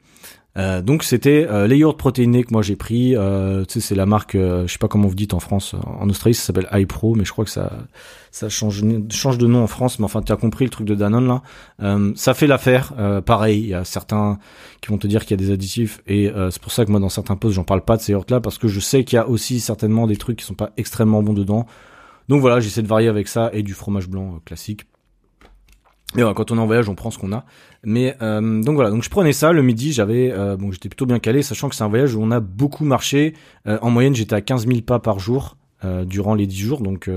Euh, 0.57 0.83
donc 0.83 1.05
c'était 1.05 1.47
euh, 1.49 1.69
les 1.69 1.79
yaourts 1.79 1.97
protéinés 1.97 2.43
que 2.43 2.53
moi 2.53 2.63
j'ai 2.63 2.77
pris. 2.77 3.17
Euh, 3.17 3.65
tu 3.65 3.75
sais, 3.75 3.81
c'est 3.81 3.95
la 3.95 4.07
marque, 4.07 4.35
euh, 4.35 4.67
je 4.67 4.73
sais 4.73 4.79
pas 4.79 4.89
comment 4.89 5.07
vous 5.07 5.15
dites 5.15 5.33
en 5.33 5.41
France. 5.41 5.75
En 5.85 6.09
Australie, 6.09 6.35
ça 6.35 6.47
s'appelle 6.47 6.69
iPro, 6.73 7.15
mais 7.15 7.25
je 7.25 7.31
crois 7.31 7.45
que 7.45 7.51
ça 7.51 7.71
ça 8.33 8.49
change 8.49 8.83
change 9.11 9.39
de 9.39 9.47
nom 9.47 9.63
en 9.63 9.67
France. 9.69 9.99
Mais 9.99 10.05
enfin, 10.05 10.23
tu 10.23 10.33
as 10.33 10.37
compris 10.37 10.65
le 10.65 10.71
truc 10.71 10.87
de 10.87 10.95
Danone 10.95 11.29
là. 11.29 11.43
Euh, 11.83 12.13
ça 12.17 12.35
fait 12.35 12.47
l'affaire. 12.47 12.93
pareil, 13.25 13.61
il 13.61 13.69
y 13.69 13.75
a 13.75 13.85
certains 13.85 14.39
qui 14.81 14.89
vont 14.91 14.99
te 14.99 15.07
dire 15.07 15.23
qu'il 15.25 15.41
y 15.41 15.43
a 15.43 15.45
des 15.45 15.53
additifs 15.53 16.03
et 16.07 16.31
c'est 16.51 16.61
pour 16.61 16.73
ça 16.73 16.85
que 16.85 16.91
moi 16.91 17.01
dans 17.01 17.09
certains 17.09 17.37
posts 17.37 17.55
j'en 17.55 17.65
parle 17.65 17.83
pas 17.83 17.97
de 17.97 18.03
ces 18.03 18.13
yaourts 18.13 18.27
là 18.31 18.41
parce 18.41 18.59
que 18.59 18.69
je 18.69 18.81
sais 18.81 19.05
qu'il 19.05 19.17
y 19.17 19.19
a 19.19 19.29
aussi 19.29 19.61
certainement 19.61 20.07
des 20.07 20.17
trucs 20.17 20.39
qui 20.39 20.45
sont 20.45 20.55
pas 20.55 20.71
extrêmement 20.77 21.23
bons 21.23 21.35
dedans. 21.35 21.67
Donc 22.29 22.41
voilà, 22.41 22.61
j'essaie 22.61 22.83
de 22.83 22.87
varier 22.87 23.09
avec 23.09 23.29
ça 23.29 23.51
et 23.53 23.63
du 23.63 23.75
fromage 23.75 24.09
blanc 24.09 24.41
classique. 24.45 24.87
Mais 26.15 26.23
voilà, 26.23 26.35
quand 26.35 26.51
on 26.51 26.57
est 26.57 26.61
en 26.61 26.67
voyage, 26.67 26.89
on 26.89 26.95
prend 26.95 27.11
ce 27.11 27.19
qu'on 27.19 27.33
a. 27.33 27.45
Mais 27.85 28.17
euh, 28.21 28.63
donc 28.63 28.75
voilà, 28.75 28.91
donc 28.91 29.03
je 29.03 29.11
prenais 29.11 29.33
ça 29.33 29.53
le 29.53 29.63
midi, 29.63 29.93
j'avais 29.93 30.33
euh, 30.33 30.57
bon, 30.57 30.73
j'étais 30.73 30.89
plutôt 30.89 31.07
bien 31.07 31.19
calé, 31.19 31.43
sachant 31.43 31.69
que 31.69 31.75
c'est 31.75 31.85
un 31.85 31.89
voyage 31.89 32.15
où 32.15 32.23
on 32.23 32.31
a 32.31 32.41
beaucoup 32.41 32.85
marché. 32.85 33.35
Euh, 33.67 33.79
en 33.83 33.91
moyenne, 33.91 34.15
j'étais 34.15 34.35
à 34.35 34.41
15 34.41 34.67
000 34.67 34.81
pas 34.83 34.99
par 34.99 35.19
jour 35.19 35.57
durant 36.05 36.35
les 36.35 36.47
10 36.47 36.59
jours, 36.59 36.83
donc 36.83 37.09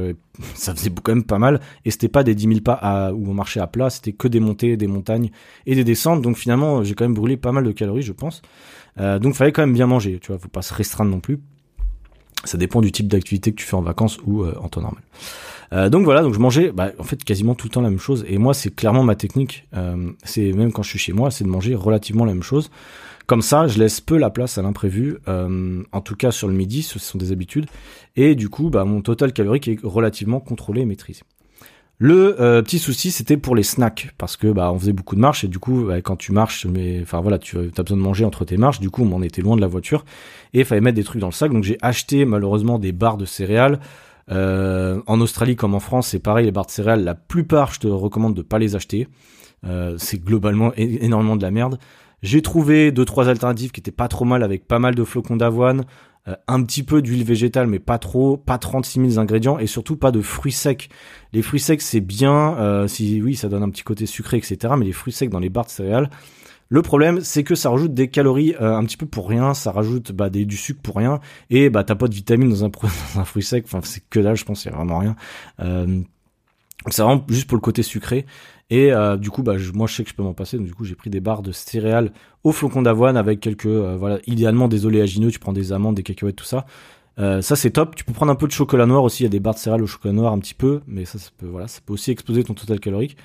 ça 0.56 0.74
faisait 0.74 0.90
quand 0.90 1.14
même 1.14 1.26
pas 1.26 1.38
mal. 1.38 1.60
Et 1.84 1.92
c'était 1.92 2.08
pas 2.08 2.24
des 2.24 2.34
10 2.34 2.48
000 2.48 2.60
pas 2.62 2.72
à, 2.72 3.12
où 3.12 3.30
on 3.30 3.34
marchait 3.34 3.60
à 3.60 3.68
plat, 3.68 3.90
c'était 3.90 4.14
que 4.14 4.30
des 4.30 4.40
montées, 4.40 4.78
des 4.78 4.88
montagnes 4.88 5.32
et 5.66 5.76
des 5.76 5.84
descentes. 5.84 6.22
Donc 6.22 6.38
finalement, 6.38 6.82
j'ai 6.82 6.94
quand 6.94 7.04
même 7.04 7.14
brûlé 7.14 7.36
pas 7.36 7.52
mal 7.52 7.66
de 7.66 7.74
calories, 7.74 8.04
je 8.04 8.14
pense. 8.14 8.42
donc 8.98 9.34
fallait 9.34 9.52
quand 9.52 9.64
même 9.64 9.74
bien 9.74 9.86
manger, 9.88 10.18
tu 10.22 10.32
vois, 10.32 10.40
faut 10.40 10.48
pas 10.48 10.62
se 10.62 10.74
restreindre 10.74 11.12
non 11.12 11.20
plus. 11.20 11.42
Ça 12.44 12.58
dépend 12.58 12.82
du 12.82 12.92
type 12.92 13.08
d'activité 13.08 13.52
que 13.52 13.58
tu 13.58 13.66
fais 13.66 13.76
en 13.76 13.82
vacances 13.82 14.20
ou 14.26 14.46
en 14.46 14.68
temps 14.68 14.82
normal. 14.82 15.02
Euh, 15.74 15.90
donc 15.90 16.04
voilà, 16.04 16.22
donc 16.22 16.34
je 16.34 16.40
mangeais 16.40 16.72
bah, 16.72 16.92
en 17.00 17.04
fait 17.04 17.24
quasiment 17.24 17.56
tout 17.56 17.68
le 17.68 17.72
temps 17.72 17.82
la 17.82 17.90
même 17.90 18.00
chose. 18.00 18.26
Et 18.28 18.38
moi, 18.38 18.54
c'est 18.54 18.74
clairement 18.74 19.04
ma 19.04 19.16
technique. 19.16 19.68
Euh, 19.76 20.12
c'est 20.24 20.52
même 20.54 20.72
quand 20.72 20.84
je 20.84 20.90
suis 20.90 21.00
chez 21.00 21.14
moi, 21.14 21.32
c'est 21.32 21.44
de 21.44 21.50
manger 21.50 21.76
relativement 21.76 22.26
la 22.26 22.34
même 22.34 22.44
chose. 22.44 22.70
Comme 23.26 23.42
ça, 23.42 23.68
je 23.68 23.80
laisse 23.80 24.02
peu 24.02 24.18
la 24.18 24.30
place 24.30 24.58
à 24.58 24.62
l'imprévu. 24.62 25.18
Euh, 25.28 25.82
en 25.92 26.02
tout 26.02 26.16
cas 26.16 26.32
sur 26.32 26.48
le 26.48 26.54
midi, 26.54 26.84
ce 26.84 27.00
sont 27.00 27.18
des 27.18 27.32
habitudes. 27.32 27.66
Et 28.16 28.36
du 28.36 28.50
coup, 28.50 28.70
bah, 28.70 28.84
mon 28.84 29.02
total 29.02 29.34
calorique 29.34 29.68
est 29.68 29.80
relativement 29.82 30.40
contrôlé 30.40 30.82
et 30.82 30.86
maîtrisé. 30.86 31.22
Le 32.06 32.62
petit 32.64 32.80
souci, 32.80 33.12
c'était 33.12 33.38
pour 33.38 33.56
les 33.56 33.64
snacks, 33.64 34.10
parce 34.18 34.36
que 34.36 34.48
bah 34.52 34.74
on 34.74 34.78
faisait 34.78 34.92
beaucoup 34.92 35.16
de 35.16 35.22
marches 35.22 35.46
et 35.46 35.48
du 35.48 35.58
coup, 35.58 35.88
quand 36.04 36.18
tu 36.18 36.34
marches, 36.34 36.66
mais 36.66 37.00
enfin 37.02 37.22
voilà, 37.22 37.40
tu 37.40 37.58
as 37.58 37.82
besoin 37.82 37.98
de 37.98 38.02
manger 38.02 38.26
entre 38.26 38.44
tes 38.44 38.58
marches. 38.58 38.82
Du 38.82 38.90
coup, 38.90 39.04
on 39.04 39.06
m'en 39.06 39.22
était 39.22 39.42
loin 39.42 39.56
de 39.56 39.62
la 39.62 39.68
voiture 39.68 40.04
et 40.54 40.60
il 40.60 40.66
fallait 40.66 40.82
mettre 40.82 40.98
des 40.98 41.06
trucs 41.06 41.22
dans 41.22 41.28
le 41.28 41.34
sac. 41.34 41.54
Donc 41.54 41.64
j'ai 41.64 41.78
acheté 41.82 42.26
malheureusement 42.26 42.78
des 42.78 42.92
barres 42.92 43.16
de 43.16 43.24
céréales, 43.24 43.80
euh, 44.30 45.02
en 45.08 45.22
Australie 45.22 45.56
comme 45.56 45.76
en 45.76 45.80
France, 45.80 46.10
c'est 46.10 46.20
pareil, 46.20 46.46
les 46.46 46.52
barres 46.52 46.66
de 46.66 46.72
céréales, 46.72 47.06
la 47.06 47.16
plupart, 47.16 47.74
je 47.74 47.80
te 47.80 47.88
recommande 47.88 48.34
de 48.34 48.42
pas 48.42 48.60
les 48.60 48.76
acheter. 48.76 49.08
Euh, 49.66 49.96
c'est 49.98 50.22
globalement 50.22 50.74
énormément 50.76 51.38
de 51.38 51.42
la 51.42 51.52
merde. 51.52 51.80
J'ai 52.22 52.42
trouvé 52.42 52.92
deux 52.92 53.06
trois 53.06 53.30
alternatives 53.30 53.72
qui 53.72 53.80
étaient 53.80 53.92
pas 53.92 54.10
trop 54.10 54.26
mal 54.26 54.44
avec 54.44 54.68
pas 54.68 54.80
mal 54.80 54.94
de 54.94 55.06
flocons 55.06 55.38
d'avoine, 55.38 55.86
euh, 56.28 56.36
un 56.48 56.64
petit 56.64 56.84
peu 56.84 57.02
d'huile 57.02 57.24
végétale 57.24 57.68
mais 57.68 57.80
pas 57.80 57.98
trop, 57.98 58.38
pas 58.38 58.58
36 58.58 59.10
000 59.12 59.20
ingrédients 59.22 59.60
et 59.60 59.68
surtout 59.68 59.96
pas 59.96 60.12
de 60.12 60.22
fruits 60.22 60.52
secs. 60.52 60.90
Les 61.34 61.42
fruits 61.42 61.60
secs 61.60 61.82
c'est 61.82 62.02
bien, 62.02 62.86
si 62.88 63.22
oui 63.22 63.36
ça 63.36 63.50
donne 63.50 63.64
un 63.64 63.70
petit 63.70 63.84
côté 63.84 64.06
sucré 64.06 64.38
etc. 64.38 64.74
Mais 64.78 64.86
les 64.86 64.92
fruits 64.92 65.14
secs 65.14 65.30
dans 65.30 65.40
les 65.40 65.50
barres 65.50 65.66
de 65.66 65.72
céréales, 65.72 66.10
le 66.74 66.82
problème, 66.82 67.22
c'est 67.22 67.44
que 67.44 67.54
ça 67.54 67.70
rajoute 67.70 67.94
des 67.94 68.08
calories 68.08 68.56
euh, 68.60 68.76
un 68.76 68.84
petit 68.84 68.98
peu 68.98 69.06
pour 69.06 69.30
rien, 69.30 69.54
ça 69.54 69.72
rajoute 69.72 70.12
bah, 70.12 70.32
des, 70.32 70.44
du 70.44 70.58
sucre 70.58 70.82
pour 70.82 70.96
rien, 70.96 71.20
et 71.52 71.70
bah 71.70 71.84
t'as 71.84 71.94
pas 71.94 72.08
de 72.08 72.16
vitamines 72.16 72.50
dans 72.50 72.66
un, 72.66 72.70
dans 73.14 73.20
un 73.20 73.26
fruit 73.26 73.44
sec, 73.44 73.66
enfin 73.68 73.80
c'est 73.84 74.04
que 74.10 74.20
là, 74.20 74.34
je 74.34 74.44
pense, 74.44 74.64
c'est 74.64 74.72
vraiment 74.72 74.98
rien. 74.98 75.16
C'est 76.90 77.02
vraiment 77.02 77.24
juste 77.30 77.48
pour 77.48 77.58
le 77.58 77.62
côté 77.62 77.84
sucré. 77.84 78.26
Et 78.70 78.92
euh, 78.92 79.18
du 79.18 79.30
coup, 79.30 79.44
bah, 79.44 79.54
moi, 79.74 79.88
je 79.88 79.96
sais 79.96 80.04
que 80.04 80.10
je 80.10 80.16
peux 80.16 80.24
m'en 80.24 80.34
passer. 80.34 80.58
Donc, 80.58 80.66
du 80.66 80.74
coup, 80.74 80.86
j'ai 80.86 80.96
pris 80.96 81.10
des 81.10 81.20
barres 81.20 81.42
de 81.42 81.52
céréales 81.52 82.12
au 82.44 82.52
flocon 82.52 82.82
d'avoine 82.82 83.18
avec 83.18 83.40
quelques, 83.40 83.66
euh, 83.66 83.96
voilà, 83.98 84.20
idéalement 84.26 84.68
des 84.68 84.86
oléagineux. 84.86 85.32
Tu 85.32 85.40
prends 85.40 85.54
des 85.54 85.74
amandes, 85.74 85.96
des 85.96 86.04
cacahuètes, 86.04 86.36
tout 86.36 86.46
ça. 86.46 86.66
Euh, 87.20 87.42
ça, 87.42 87.56
c'est 87.56 87.72
top. 87.72 87.96
Tu 87.96 88.04
peux 88.04 88.14
prendre 88.14 88.32
un 88.32 88.36
peu 88.36 88.48
de 88.48 88.52
chocolat 88.52 88.86
noir 88.86 89.04
aussi. 89.04 89.24
Il 89.24 89.26
y 89.26 89.28
a 89.28 89.30
des 89.30 89.40
barres 89.40 89.54
de 89.54 89.60
céréales 89.60 89.84
au 89.84 89.88
chocolat 89.88 90.14
noir 90.14 90.34
un 90.34 90.40
petit 90.40 90.56
peu, 90.56 90.82
mais 90.88 91.06
ça, 91.06 91.20
ça 91.20 91.30
peut, 91.38 91.48
aussi 91.90 92.12
exploser 92.12 92.44
ton 92.44 92.54
total 92.54 92.80
calorique. 92.80 93.18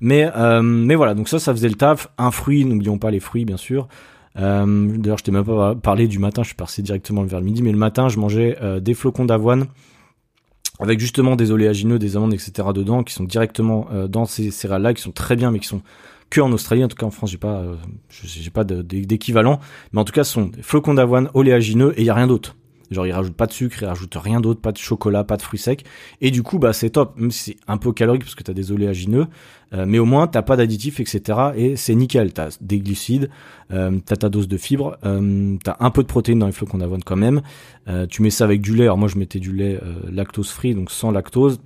Mais, 0.00 0.30
mais 0.62 0.94
voilà. 0.94 1.14
Donc 1.14 1.28
ça, 1.28 1.38
ça 1.38 1.52
faisait 1.52 1.68
le 1.68 1.74
taf. 1.74 2.08
Un 2.18 2.30
fruit, 2.30 2.64
n'oublions 2.64 2.98
pas 2.98 3.10
les 3.10 3.20
fruits, 3.20 3.44
bien 3.44 3.56
sûr. 3.56 3.88
D'ailleurs, 4.36 5.18
je 5.18 5.24
t'ai 5.24 5.32
même 5.32 5.44
pas 5.44 5.74
parlé 5.74 6.06
du 6.06 6.18
matin. 6.18 6.42
Je 6.42 6.48
suis 6.48 6.54
passé 6.54 6.82
directement 6.82 7.24
vers 7.24 7.40
le 7.40 7.46
midi, 7.46 7.62
mais 7.62 7.72
le 7.72 7.78
matin, 7.78 8.08
je 8.08 8.18
mangeais 8.18 8.56
des 8.80 8.94
flocons 8.94 9.24
d'avoine 9.24 9.66
avec 10.78 11.00
justement 11.00 11.36
des 11.36 11.50
oléagineux, 11.50 11.98
des 11.98 12.16
amandes, 12.16 12.34
etc. 12.34 12.68
dedans, 12.74 13.02
qui 13.02 13.14
sont 13.14 13.24
directement 13.24 13.88
euh, 13.92 14.08
dans 14.08 14.24
ces 14.24 14.50
céréales-là, 14.50 14.94
qui 14.94 15.02
sont 15.02 15.12
très 15.12 15.36
bien, 15.36 15.50
mais 15.50 15.58
qui 15.58 15.68
sont 15.68 15.82
que 16.30 16.40
en 16.40 16.52
Australie. 16.52 16.84
En 16.84 16.88
tout 16.88 16.96
cas, 16.96 17.06
en 17.06 17.10
France, 17.10 17.30
j'ai 17.30 17.38
pas, 17.38 17.60
euh, 17.60 17.76
j'ai 18.10 18.50
pas 18.50 18.64
d'équivalent, 18.64 19.60
mais 19.92 20.00
en 20.00 20.04
tout 20.04 20.12
cas, 20.12 20.24
ce 20.24 20.32
sont 20.32 20.46
des 20.46 20.62
flocons 20.62 20.94
d'avoine, 20.94 21.30
oléagineux, 21.34 21.92
et 21.96 22.02
il 22.02 22.06
y 22.06 22.10
a 22.10 22.14
rien 22.14 22.26
d'autre. 22.26 22.56
Genre, 22.90 23.06
ils 23.06 23.12
rajoutent 23.12 23.36
pas 23.36 23.46
de 23.46 23.52
sucre, 23.52 23.82
ils 23.82 23.86
rajoutent 23.86 24.16
rien 24.16 24.40
d'autre, 24.40 24.60
pas 24.60 24.72
de 24.72 24.78
chocolat, 24.78 25.24
pas 25.24 25.36
de 25.36 25.42
fruits 25.42 25.58
secs. 25.58 25.84
Et 26.20 26.30
du 26.30 26.42
coup, 26.42 26.58
bah, 26.58 26.72
c'est 26.72 26.90
top. 26.90 27.14
Même 27.16 27.30
si 27.30 27.52
c'est 27.52 27.56
un 27.66 27.78
peu 27.78 27.92
calorique 27.92 28.22
parce 28.22 28.34
que 28.34 28.42
t'as 28.42 28.52
des 28.52 28.72
oléagineux. 28.72 29.26
Euh, 29.74 29.84
mais 29.86 29.98
au 29.98 30.04
moins, 30.04 30.26
t'as 30.26 30.42
pas 30.42 30.56
d'additifs, 30.56 31.00
etc. 31.00 31.38
Et 31.56 31.76
c'est 31.76 31.94
nickel. 31.94 32.32
T'as 32.32 32.56
des 32.60 32.78
glucides, 32.78 33.30
euh, 33.72 33.98
t'as 34.04 34.16
ta 34.16 34.28
dose 34.28 34.48
de 34.48 34.56
fibres, 34.56 34.96
euh, 35.04 35.56
t'as 35.62 35.76
un 35.80 35.90
peu 35.90 36.02
de 36.02 36.08
protéines 36.08 36.38
dans 36.38 36.46
les 36.46 36.52
flocons 36.52 36.78
d'avoine 36.78 37.02
quand 37.02 37.16
même. 37.16 37.42
Euh, 37.88 38.06
tu 38.06 38.22
mets 38.22 38.30
ça 38.30 38.44
avec 38.44 38.60
du 38.60 38.74
lait. 38.74 38.84
Alors 38.84 38.98
moi, 38.98 39.08
je 39.08 39.18
mettais 39.18 39.40
du 39.40 39.52
lait 39.52 39.80
lactose 40.10 40.50
free, 40.50 40.74
donc 40.74 40.90
sans 40.90 41.10
lactose. 41.10 41.60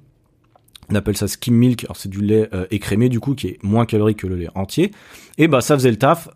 On 0.93 0.95
appelle 0.97 1.17
ça 1.17 1.29
skim 1.29 1.55
milk. 1.55 1.85
Alors 1.85 1.97
c'est 1.97 2.09
du 2.09 2.21
lait 2.21 2.50
écrémé 2.73 3.09
du 3.09 3.21
coup 3.21 3.35
qui 3.35 3.47
est 3.47 3.62
moins 3.62 3.87
calorique 3.87 4.19
que 4.19 4.27
le 4.27 4.37
lait 4.37 4.49
entier. 4.57 4.91
Et 5.39 5.47
bah 5.47 5.61
ça 5.61 5.77
faisait 5.77 5.91
le 5.91 5.99
taf. 5.99 6.29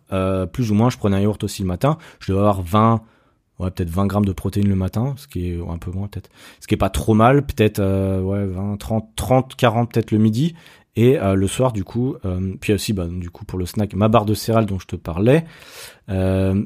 plus 0.53 0.71
ou 0.71 0.75
moins, 0.75 0.89
je 0.89 0.97
prenais 0.97 1.17
un 1.17 1.21
yaourt 1.21 1.43
aussi 1.43 1.61
le 1.61 1.67
matin. 1.67 1.97
Je 2.19 2.31
devais 2.31 2.39
avoir 2.39 2.61
20 2.61 3.01
ouais 3.59 3.71
peut-être 3.71 3.89
20 3.89 4.07
grammes 4.07 4.25
de 4.25 4.33
protéines 4.33 4.69
le 4.69 4.75
matin 4.75 5.13
ce 5.17 5.27
qui 5.27 5.49
est 5.49 5.59
un 5.67 5.77
peu 5.77 5.91
moins 5.91 6.07
peut-être. 6.07 6.29
Ce 6.59 6.67
qui 6.67 6.75
est 6.75 6.77
pas 6.77 6.89
trop 6.89 7.13
mal 7.13 7.45
peut-être 7.45 7.79
euh, 7.79 8.21
ouais 8.21 8.45
20 8.45 8.77
30 8.77 9.09
30 9.15 9.55
40 9.55 9.91
peut-être 9.91 10.11
le 10.11 10.17
midi. 10.17 10.55
Et 10.97 11.19
euh, 11.19 11.35
le 11.35 11.47
soir 11.47 11.73
du 11.73 11.83
coup 11.83 12.15
euh, 12.23 12.55
puis 12.61 12.71
aussi 12.71 12.93
bah 12.93 13.05
du 13.09 13.29
coup 13.29 13.43
pour 13.43 13.59
le 13.59 13.65
snack 13.65 13.93
ma 13.95 14.07
barre 14.07 14.23
de 14.25 14.33
céréales 14.33 14.65
dont 14.65 14.79
je 14.79 14.87
te 14.87 14.95
parlais 14.95 15.43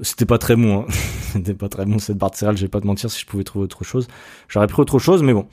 c'était 0.03 0.25
pas 0.25 0.37
très 0.37 0.55
bon 0.55 0.81
hein. 0.81 0.85
c'était 1.33 1.55
pas 1.55 1.67
très 1.67 1.85
bon 1.85 1.97
cette 1.97 2.17
barre 2.17 2.29
de 2.29 2.35
céréales 2.35 2.57
je 2.57 2.61
vais 2.61 2.67
pas 2.67 2.81
te 2.81 2.85
mentir 2.85 3.09
si 3.09 3.21
je 3.21 3.25
pouvais 3.25 3.43
trouver 3.43 3.65
autre 3.65 3.83
chose. 3.83 4.07
J'aurais 4.47 4.67
pris 4.67 4.81
autre 4.81 4.99
chose 4.99 5.23
mais 5.23 5.33
bon 5.33 5.47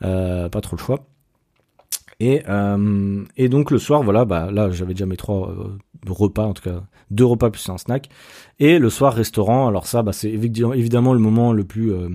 pas 0.00 0.60
trop 0.60 0.76
le 0.76 0.82
choix. 0.82 1.06
Et, 2.20 2.42
euh, 2.48 3.24
et 3.36 3.48
donc 3.48 3.70
le 3.70 3.78
soir, 3.78 4.02
voilà, 4.02 4.24
bah 4.24 4.50
là 4.50 4.70
j'avais 4.70 4.92
déjà 4.92 5.06
mes 5.06 5.16
trois 5.16 5.50
euh, 5.50 5.78
repas, 6.06 6.44
en 6.44 6.54
tout 6.54 6.62
cas 6.62 6.82
deux 7.10 7.24
repas 7.24 7.50
plus 7.50 7.68
un 7.68 7.78
snack. 7.78 8.08
Et 8.58 8.78
le 8.78 8.90
soir 8.90 9.14
restaurant, 9.14 9.68
alors 9.68 9.86
ça, 9.86 10.02
bah, 10.02 10.12
c'est 10.12 10.30
évidemment 10.30 11.12
le 11.12 11.20
moment 11.20 11.52
le 11.52 11.64
plus 11.64 11.92
euh, 11.92 12.08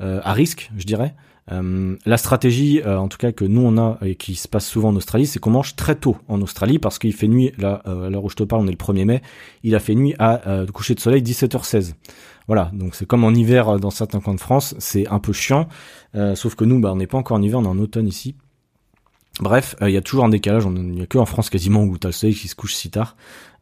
à 0.00 0.32
risque, 0.32 0.70
je 0.76 0.84
dirais. 0.84 1.14
la 1.50 2.16
stratégie, 2.18 2.82
en 2.84 3.08
tout 3.08 3.16
cas 3.16 3.32
que 3.32 3.44
nous 3.44 3.62
on 3.62 3.78
a 3.78 3.98
et 4.02 4.16
qui 4.16 4.34
se 4.34 4.48
passe 4.48 4.66
souvent 4.66 4.90
en 4.90 4.96
Australie, 4.96 5.26
c'est 5.26 5.38
qu'on 5.38 5.50
mange 5.50 5.76
très 5.76 5.94
tôt 5.94 6.16
en 6.28 6.42
Australie 6.42 6.78
parce 6.78 6.98
qu'il 6.98 7.14
fait 7.14 7.28
nuit. 7.28 7.52
Là, 7.58 7.82
à 7.86 8.10
l'heure 8.10 8.24
où 8.24 8.30
je 8.30 8.36
te 8.36 8.42
parle, 8.42 8.62
on 8.62 8.66
est 8.68 8.70
le 8.70 8.76
1er 8.76 9.04
mai. 9.04 9.22
Il 9.62 9.74
a 9.74 9.80
fait 9.80 9.94
nuit 9.94 10.14
à 10.18 10.42
coucher 10.72 10.94
de 10.94 11.00
soleil 11.00 11.22
17h16. 11.22 11.94
Voilà, 12.46 12.70
donc 12.72 12.94
c'est 12.94 13.06
comme 13.06 13.24
en 13.24 13.30
hiver 13.30 13.78
dans 13.78 13.90
certains 13.90 14.20
coins 14.20 14.34
de 14.34 14.40
France, 14.40 14.74
c'est 14.78 15.06
un 15.08 15.18
peu 15.20 15.32
chiant. 15.32 15.68
sauf 16.34 16.54
que 16.54 16.64
nous, 16.64 16.80
bah, 16.80 16.92
on 16.92 16.96
n'est 16.96 17.06
pas 17.06 17.18
encore 17.18 17.36
en 17.38 17.42
hiver, 17.42 17.60
on 17.60 17.64
est 17.64 17.68
en 17.68 17.78
automne 17.78 18.06
ici. 18.06 18.36
Bref, 19.40 19.76
euh, 19.82 19.90
il 19.90 19.92
y 19.92 19.96
a 19.96 20.00
toujours 20.00 20.24
un 20.24 20.28
décalage. 20.28 20.64
Il 20.64 20.72
n'y 20.72 21.02
a 21.02 21.06
que 21.06 21.18
en 21.18 21.26
France 21.26 21.50
quasiment 21.50 21.84
où 21.84 21.96
t'as 21.98 22.08
le 22.08 22.12
soleil 22.12 22.34
qui 22.34 22.48
se 22.48 22.54
couche 22.54 22.74
si 22.74 22.90
tard. 22.90 23.16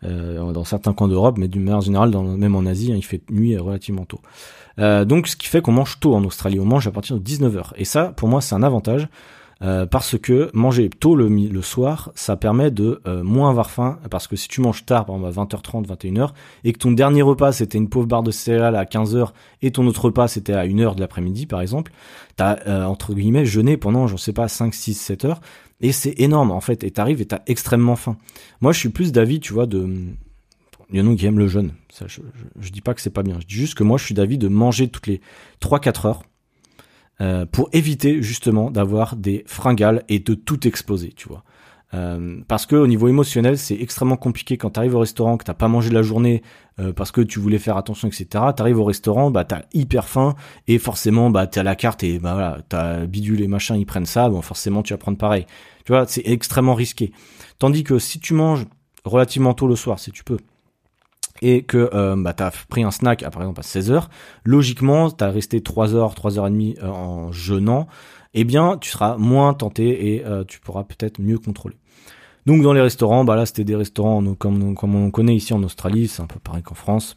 Euh, 0.04 0.52
dans 0.52 0.64
certains 0.64 0.92
coins 0.92 1.08
d'Europe, 1.08 1.38
mais 1.38 1.48
d'une 1.48 1.62
manière 1.62 1.80
générale, 1.80 2.10
même 2.10 2.54
en 2.54 2.66
Asie, 2.66 2.92
hein, 2.92 2.96
il 2.96 3.04
fait 3.04 3.22
nuit 3.30 3.56
relativement 3.56 4.04
tôt. 4.04 4.20
Euh, 4.78 5.04
donc, 5.04 5.26
ce 5.26 5.36
qui 5.36 5.46
fait 5.46 5.62
qu'on 5.62 5.72
mange 5.72 5.98
tôt 6.00 6.14
en 6.14 6.22
Australie. 6.24 6.60
On 6.60 6.66
mange 6.66 6.86
à 6.86 6.90
partir 6.90 7.16
de 7.16 7.22
19h. 7.22 7.72
Et 7.76 7.84
ça, 7.84 8.12
pour 8.16 8.28
moi, 8.28 8.40
c'est 8.40 8.54
un 8.54 8.62
avantage. 8.62 9.08
Euh, 9.62 9.86
parce 9.86 10.18
que 10.18 10.50
manger 10.52 10.90
tôt 10.90 11.16
le, 11.16 11.28
le 11.28 11.62
soir, 11.62 12.12
ça 12.14 12.36
permet 12.36 12.70
de 12.70 13.00
euh, 13.06 13.22
moins 13.22 13.48
avoir 13.48 13.70
faim, 13.70 13.98
parce 14.10 14.26
que 14.28 14.36
si 14.36 14.48
tu 14.48 14.60
manges 14.60 14.84
tard, 14.84 15.06
par 15.06 15.16
exemple 15.16 15.56
à 15.56 15.56
20h30, 15.56 15.86
21h, 15.86 16.30
et 16.64 16.74
que 16.74 16.78
ton 16.78 16.92
dernier 16.92 17.22
repas 17.22 17.52
c'était 17.52 17.78
une 17.78 17.88
pauvre 17.88 18.06
barre 18.06 18.22
de 18.22 18.30
céréales 18.30 18.76
à 18.76 18.84
15h, 18.84 19.30
et 19.62 19.70
ton 19.70 19.86
autre 19.86 20.04
repas 20.04 20.28
c'était 20.28 20.52
à 20.52 20.66
1h 20.66 20.96
de 20.96 21.00
l'après-midi 21.00 21.46
par 21.46 21.62
exemple, 21.62 21.92
t'as 22.36 22.58
euh, 22.66 22.84
entre 22.84 23.14
guillemets 23.14 23.46
jeûné 23.46 23.78
pendant, 23.78 24.06
je 24.06 24.18
sais 24.18 24.34
pas, 24.34 24.46
5, 24.46 24.74
6, 24.74 24.92
7 24.92 25.24
heures, 25.24 25.40
et 25.80 25.92
c'est 25.92 26.20
énorme 26.20 26.50
en 26.50 26.60
fait, 26.60 26.84
et 26.84 26.90
t'arrives 26.90 27.22
et 27.22 27.26
t'as 27.26 27.40
extrêmement 27.46 27.96
faim. 27.96 28.18
Moi 28.60 28.72
je 28.72 28.78
suis 28.78 28.90
plus 28.90 29.10
d'avis, 29.10 29.40
tu 29.40 29.54
vois, 29.54 29.64
de... 29.64 29.88
Il 30.90 30.98
y 30.98 31.00
en 31.00 31.10
a 31.10 31.16
qui 31.16 31.24
aiment 31.24 31.38
le 31.38 31.48
jeûne, 31.48 31.72
ça, 31.88 32.04
je, 32.06 32.20
je, 32.20 32.44
je 32.60 32.70
dis 32.70 32.82
pas 32.82 32.92
que 32.92 33.00
c'est 33.00 33.10
pas 33.10 33.22
bien, 33.22 33.40
je 33.40 33.46
dis 33.46 33.54
juste 33.54 33.74
que 33.74 33.84
moi 33.84 33.96
je 33.96 34.04
suis 34.04 34.14
d'avis 34.14 34.36
de 34.36 34.48
manger 34.48 34.88
toutes 34.88 35.06
les 35.06 35.22
3-4 35.62 36.06
heures, 36.06 36.22
euh, 37.20 37.46
pour 37.46 37.68
éviter 37.72 38.22
justement 38.22 38.70
d'avoir 38.70 39.16
des 39.16 39.44
fringales 39.46 40.04
et 40.08 40.18
de 40.18 40.34
tout 40.34 40.66
exploser, 40.66 41.12
tu 41.16 41.28
vois. 41.28 41.44
Euh, 41.94 42.40
parce 42.48 42.66
que 42.66 42.74
au 42.76 42.86
niveau 42.86 43.08
émotionnel, 43.08 43.56
c'est 43.56 43.76
extrêmement 43.80 44.16
compliqué 44.16 44.56
quand 44.56 44.70
tu 44.70 44.80
arrives 44.80 44.94
au 44.94 44.98
restaurant, 44.98 45.36
que 45.36 45.44
t'as 45.44 45.54
pas 45.54 45.68
mangé 45.68 45.90
la 45.90 46.02
journée 46.02 46.42
euh, 46.80 46.92
parce 46.92 47.12
que 47.12 47.20
tu 47.20 47.38
voulais 47.38 47.58
faire 47.58 47.76
attention, 47.76 48.08
etc. 48.08 48.26
T'arrives 48.54 48.80
au 48.80 48.84
restaurant, 48.84 49.30
bah 49.30 49.44
t'as 49.44 49.62
hyper 49.72 50.08
faim 50.08 50.34
et 50.66 50.78
forcément 50.78 51.30
bah 51.30 51.46
t'es 51.46 51.60
à 51.60 51.62
la 51.62 51.76
carte 51.76 52.02
et 52.02 52.18
bah 52.18 52.34
voilà, 52.34 52.58
t'as 52.68 53.06
bidule 53.06 53.40
et 53.40 53.46
machin, 53.46 53.76
ils 53.76 53.86
prennent 53.86 54.04
ça, 54.04 54.28
bon 54.28 54.42
forcément 54.42 54.82
tu 54.82 54.92
vas 54.92 54.98
prendre 54.98 55.16
pareil. 55.16 55.46
Tu 55.84 55.92
vois, 55.92 56.06
c'est 56.06 56.26
extrêmement 56.26 56.74
risqué. 56.74 57.12
Tandis 57.58 57.84
que 57.84 57.98
si 57.98 58.18
tu 58.18 58.34
manges 58.34 58.66
relativement 59.04 59.54
tôt 59.54 59.68
le 59.68 59.76
soir, 59.76 60.00
si 60.00 60.10
tu 60.10 60.24
peux, 60.24 60.38
et 61.42 61.62
que 61.62 61.90
euh, 61.94 62.16
bah, 62.16 62.32
tu 62.32 62.42
as 62.42 62.52
pris 62.68 62.82
un 62.82 62.90
snack 62.90 63.20
par 63.30 63.42
exemple 63.42 63.60
à 63.60 63.62
16h, 63.62 64.04
logiquement 64.44 65.10
tu 65.10 65.24
as 65.24 65.30
resté 65.30 65.60
3 65.60 65.94
heures, 65.94 66.14
3 66.14 66.38
heures 66.38 66.46
et 66.46 66.50
demie 66.50 66.76
euh, 66.82 66.88
en 66.88 67.32
jeûnant, 67.32 67.86
eh 68.34 68.44
bien 68.44 68.76
tu 68.78 68.90
seras 68.90 69.16
moins 69.16 69.54
tenté 69.54 70.14
et 70.14 70.24
euh, 70.24 70.44
tu 70.44 70.60
pourras 70.60 70.84
peut-être 70.84 71.20
mieux 71.20 71.38
contrôler. 71.38 71.76
Donc 72.46 72.62
dans 72.62 72.72
les 72.72 72.80
restaurants, 72.80 73.24
bah 73.24 73.34
là 73.34 73.46
c'était 73.46 73.64
des 73.64 73.76
restaurants 73.76 74.22
comme, 74.34 74.74
comme 74.74 74.94
on 74.94 75.10
connaît 75.10 75.34
ici 75.34 75.52
en 75.52 75.62
Australie, 75.62 76.08
c'est 76.08 76.22
un 76.22 76.26
peu 76.26 76.38
pareil 76.38 76.62
qu'en 76.62 76.74
France. 76.74 77.16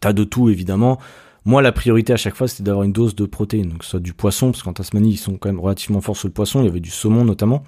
T'as 0.00 0.12
de 0.12 0.24
tout 0.24 0.50
évidemment. 0.50 0.98
Moi 1.44 1.62
la 1.62 1.72
priorité 1.72 2.12
à 2.12 2.16
chaque 2.16 2.34
fois 2.34 2.48
c'était 2.48 2.62
d'avoir 2.62 2.84
une 2.84 2.92
dose 2.92 3.14
de 3.14 3.26
protéines, 3.26 3.70
donc 3.70 3.84
soit 3.84 4.00
du 4.00 4.14
poisson, 4.14 4.50
parce 4.50 4.62
qu'en 4.62 4.72
Tasmanie 4.72 5.10
ils 5.10 5.16
sont 5.16 5.36
quand 5.36 5.48
même 5.48 5.60
relativement 5.60 6.00
forts 6.00 6.16
sur 6.16 6.28
le 6.28 6.32
poisson, 6.32 6.60
il 6.60 6.66
y 6.66 6.68
avait 6.68 6.80
du 6.80 6.90
saumon 6.90 7.24
notamment. 7.24 7.64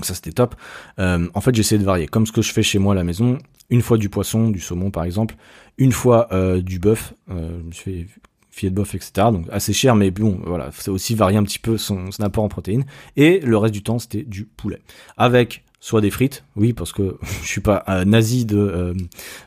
Ça 0.00 0.14
c'était 0.14 0.32
top. 0.32 0.54
Euh, 0.98 1.28
en 1.34 1.40
fait 1.40 1.54
j'essaie 1.54 1.78
de 1.78 1.84
varier, 1.84 2.06
comme 2.06 2.26
ce 2.26 2.32
que 2.32 2.42
je 2.42 2.52
fais 2.52 2.62
chez 2.62 2.78
moi 2.78 2.92
à 2.92 2.96
la 2.96 3.04
maison. 3.04 3.38
Une 3.70 3.82
fois 3.82 3.98
du 3.98 4.08
poisson, 4.08 4.50
du 4.50 4.60
saumon 4.60 4.90
par 4.90 5.04
exemple, 5.04 5.36
une 5.78 5.92
fois 5.92 6.28
euh, 6.32 6.60
du 6.60 6.78
bœuf. 6.78 7.14
Euh, 7.30 7.60
je 7.70 7.78
fait 7.78 8.06
filet 8.50 8.70
de 8.70 8.76
bœuf, 8.76 8.94
etc. 8.94 9.12
Donc 9.32 9.46
assez 9.50 9.72
cher, 9.72 9.96
mais 9.96 10.10
bon, 10.10 10.38
voilà, 10.44 10.70
c'est 10.72 10.90
aussi 10.90 11.14
varier 11.14 11.38
un 11.38 11.42
petit 11.42 11.58
peu 11.58 11.78
son, 11.78 12.10
son 12.10 12.22
apport 12.22 12.44
en 12.44 12.48
protéines. 12.48 12.84
Et 13.16 13.40
le 13.40 13.56
reste 13.56 13.74
du 13.74 13.82
temps 13.82 13.98
c'était 13.98 14.22
du 14.22 14.44
poulet, 14.44 14.80
avec 15.16 15.64
soit 15.82 16.00
des 16.00 16.10
frites, 16.10 16.44
oui, 16.54 16.72
parce 16.72 16.92
que 16.92 17.18
je 17.42 17.48
suis 17.48 17.60
pas 17.60 17.82
un 17.88 18.04
nazi 18.04 18.46
de, 18.46 18.56
euh, 18.56 18.94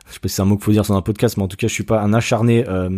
je 0.06 0.14
sais 0.14 0.20
pas 0.20 0.28
si 0.28 0.36
c'est 0.36 0.42
un 0.42 0.46
mot 0.46 0.58
qu'il 0.58 0.66
faut 0.66 0.74
dire 0.74 0.86
sur 0.86 0.94
un 0.94 1.02
podcast, 1.02 1.38
mais 1.38 1.44
en 1.44 1.48
tout 1.48 1.56
cas, 1.56 1.68
je 1.68 1.74
suis 1.74 1.86
pas 1.86 2.02
un 2.02 2.14
acharné 2.14 2.68
euh, 2.68 2.90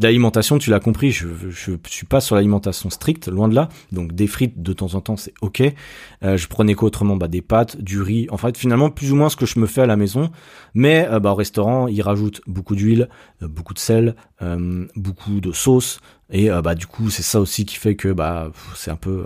d'alimentation. 0.00 0.58
Tu 0.58 0.70
l'as 0.70 0.80
compris, 0.80 1.12
je, 1.12 1.28
je 1.50 1.76
suis 1.86 2.06
pas 2.06 2.20
sur 2.20 2.34
l'alimentation 2.34 2.90
stricte, 2.90 3.28
loin 3.28 3.46
de 3.46 3.54
là. 3.54 3.68
Donc 3.92 4.12
des 4.12 4.26
frites 4.26 4.60
de 4.60 4.72
temps 4.72 4.96
en 4.96 5.00
temps, 5.00 5.16
c'est 5.16 5.32
ok. 5.40 5.62
Euh, 6.24 6.36
je 6.36 6.48
prenais 6.48 6.74
quoi 6.74 6.88
autrement? 6.88 7.14
Bah 7.16 7.28
des 7.28 7.42
pâtes, 7.42 7.80
du 7.80 8.02
riz. 8.02 8.26
En 8.30 8.36
fait, 8.36 8.58
finalement, 8.58 8.90
plus 8.90 9.12
ou 9.12 9.16
moins 9.16 9.28
ce 9.28 9.36
que 9.36 9.46
je 9.46 9.60
me 9.60 9.66
fais 9.66 9.82
à 9.82 9.86
la 9.86 9.96
maison. 9.96 10.32
Mais 10.74 11.06
euh, 11.08 11.20
bah, 11.20 11.30
au 11.30 11.36
restaurant, 11.36 11.86
ils 11.86 12.02
rajoutent 12.02 12.40
beaucoup 12.48 12.74
d'huile, 12.74 13.08
euh, 13.40 13.46
beaucoup 13.46 13.72
de 13.72 13.78
sel, 13.78 14.16
beaucoup 14.96 15.40
de 15.40 15.52
sauce. 15.52 16.00
Et 16.30 16.48
bah 16.48 16.74
du 16.74 16.86
coup, 16.86 17.10
c'est 17.10 17.22
ça 17.22 17.40
aussi 17.40 17.66
qui 17.66 17.76
fait 17.76 17.94
que 17.94 18.08
bah 18.08 18.50
c'est 18.74 18.90
un 18.90 18.96
peu 18.96 19.24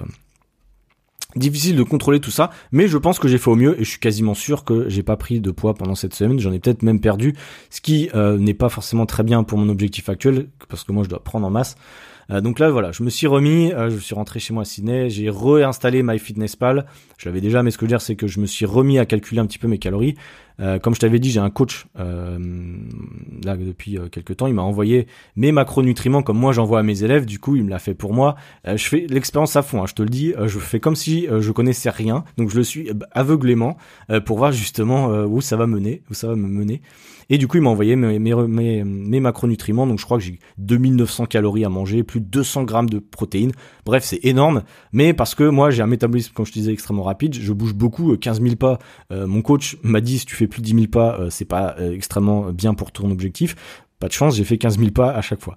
difficile 1.37 1.77
de 1.77 1.83
contrôler 1.83 2.21
tout 2.21 2.31
ça, 2.31 2.51
mais 2.73 2.89
je 2.89 2.99
pense 2.99 3.19
que 3.19 3.29
j'ai 3.29 3.39
fait 3.39 3.51
au 3.51 3.57
mieux 3.57 3.81
et 3.81 3.85
je 3.85 3.91
suis 3.91 3.99
quasiment 3.99 4.35
sûr 4.35 4.65
que 4.65 4.89
j'ai 4.89 5.03
pas 5.03 5.17
pris 5.17 5.41
de 5.41 5.51
poids 5.51 5.75
pendant 5.75 5.95
cette 5.95 6.15
semaine. 6.15 6.39
J'en 6.39 6.53
ai 6.53 6.59
peut-être 6.59 6.83
même 6.83 7.01
perdu, 7.01 7.35
ce 7.71 7.81
qui 7.81 8.11
euh, 8.15 8.39
n'est 8.39 8.55
pas 8.55 8.69
forcément 8.69 9.07
très 9.07 9.23
bien 9.23 9.43
pour 9.45 9.59
mon 9.59 9.69
objectif 9.69 10.09
actuel, 10.09 10.49
parce 10.69 10.85
que 10.85 10.93
moi 10.93 11.05
je 11.05 11.09
dois 11.09 11.23
prendre 11.23 11.47
en 11.47 11.51
masse. 11.51 11.77
Euh, 12.31 12.41
donc 12.41 12.59
là 12.59 12.71
voilà, 12.71 12.93
je 12.93 13.03
me 13.03 13.11
suis 13.11 13.27
remis, 13.27 13.73
euh, 13.73 13.91
je 13.91 13.99
suis 13.99 14.15
rentré 14.15 14.41
chez 14.41 14.55
moi 14.55 14.63
à 14.63 14.65
Sydney, 14.65 15.11
j'ai 15.11 15.29
réinstallé 15.31 16.03
MyFitnessPal. 16.03 16.87
Je 17.19 17.29
l'avais 17.29 17.41
déjà, 17.41 17.63
mais 17.63 17.71
ce 17.71 17.79
que 17.79 17.83
je 17.83 17.87
veux 17.87 17.97
dire 17.97 18.01
c'est 18.01 18.17
que 18.17 18.27
je 18.27 18.41
me 18.41 18.47
suis 18.47 18.67
remis 18.67 18.99
à 18.99 19.07
calculer 19.07 19.41
un 19.41 19.47
petit 19.47 19.59
peu 19.59 19.69
mes 19.69 19.79
calories. 19.79 20.17
Euh, 20.61 20.79
comme 20.79 20.95
je 20.95 21.01
t'avais 21.01 21.19
dit, 21.19 21.31
j'ai 21.31 21.41
un 21.41 21.51
coach 21.51 21.87
euh, 21.99 22.39
là 23.45 23.57
depuis 23.57 23.99
euh, 23.99 24.09
quelques 24.09 24.37
temps. 24.37 24.47
Il 24.47 24.55
m'a 24.55 24.63
envoyé 24.63 25.07
mes 25.37 25.53
macronutriments 25.53 26.23
comme 26.23 26.39
moi 26.39 26.53
j'envoie 26.53 26.81
à 26.81 26.83
mes 26.83 27.03
élèves. 27.03 27.27
Du 27.27 27.39
coup, 27.39 27.57
il 27.57 27.65
me 27.65 27.71
l'a 27.71 27.79
fait 27.79 27.95
pour 27.95 28.13
moi. 28.13 28.37
je 28.65 28.85
fais 28.85 29.07
l'expérience 29.09 29.57
à 29.57 29.63
fond. 29.63 29.83
Hein, 29.83 29.87
je 29.89 29.95
te 29.95 30.03
le 30.03 30.09
dis. 30.09 30.33
je 30.47 30.59
fais 30.59 30.81
comme 30.81 30.97
si 30.97 31.27
je 31.27 31.51
connaissais 31.51 31.91
rien. 31.91 32.25
Donc 32.37 32.51
je 32.51 32.57
le 32.57 32.65
suis 32.65 32.91
aveuglément 33.13 33.77
pour 34.25 34.39
voir 34.39 34.53
justement 34.53 35.09
où 35.25 35.41
ça 35.41 35.57
va 35.57 35.67
mener, 35.67 36.03
où 36.11 36.15
ça 36.15 36.29
va 36.29 36.37
me 36.37 36.49
mener. 36.49 36.83
Et 37.31 37.39
du 37.39 37.49
coup, 37.49 37.57
il 37.57 37.63
m'a 37.63 37.71
envoyé 37.71 37.97
mes, 37.97 38.19
mes, 38.19 39.21
macronutriments. 39.21 39.87
Donc, 39.87 39.99
je 39.99 40.05
crois 40.05 40.19
que 40.19 40.25
j'ai 40.25 40.39
2900 40.59 41.27
calories 41.27 41.65
à 41.65 41.69
manger, 41.69 42.03
plus 42.03 42.21
de 42.21 42.27
200 42.27 42.65
grammes 42.65 42.91
de 42.91 42.99
protéines. 42.99 43.53
Bref, 43.85 44.05
c'est 44.05 44.21
énorme. 44.25 44.63
Mais 44.93 45.15
parce 45.15 45.35
que 45.35 45.45
moi, 45.45 45.71
j'ai 45.71 45.83
un 45.83 45.87
métabolisme, 45.87 46.33
comme 46.35 46.47
je 46.47 46.53
te 46.53 46.59
disais, 46.59 46.73
extrêmement 46.73 47.03
rapide. 47.03 47.35
Je 47.35 47.53
bouge 47.53 47.75
beaucoup, 47.75 48.17
15 48.17 48.41
euh, 48.41 48.45
000 48.45 48.57
pas. 48.57 48.79
Euh, 49.13 49.27
mon 49.27 49.43
coach 49.43 49.77
m'a 49.83 50.01
dit, 50.01 50.19
si 50.19 50.27
tu 50.27 50.37
fais 50.37 50.44
plus 50.47 50.61
de 50.61 50.67
10 50.67 50.75
000 50.75 50.87
pas, 50.89 51.19
euh, 51.19 51.31
c'est 51.31 51.45
pas 51.45 51.77
extrêmement 51.79 52.53
bien 52.53 52.75
pour 52.75 52.93
ton 52.93 53.11
objectif. 53.11 53.57
Pas 54.01 54.09
de 54.09 54.13
chance, 54.13 54.37
j'ai 54.37 54.45
fait 54.45 54.59
15 54.59 54.79
000 54.79 54.91
pas 54.91 55.11
à 55.11 55.23
chaque 55.23 55.41
fois. 55.41 55.57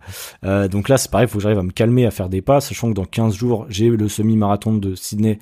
donc 0.70 0.90
là, 0.90 0.98
c'est 0.98 1.12
pareil, 1.12 1.28
il 1.28 1.30
faut 1.30 1.40
que 1.40 1.44
j'arrive 1.44 1.60
à 1.60 1.64
me 1.64 1.72
calmer, 1.72 2.06
à 2.06 2.12
faire 2.12 2.30
des 2.30 2.42
pas, 2.42 2.62
sachant 2.62 2.90
que 2.90 2.94
dans 2.94 3.06
15 3.06 3.36
jours, 3.36 3.66
j'ai 3.70 3.90
le 3.90 4.08
semi-marathon 4.08 4.74
de 4.74 4.96
Sydney 4.96 5.40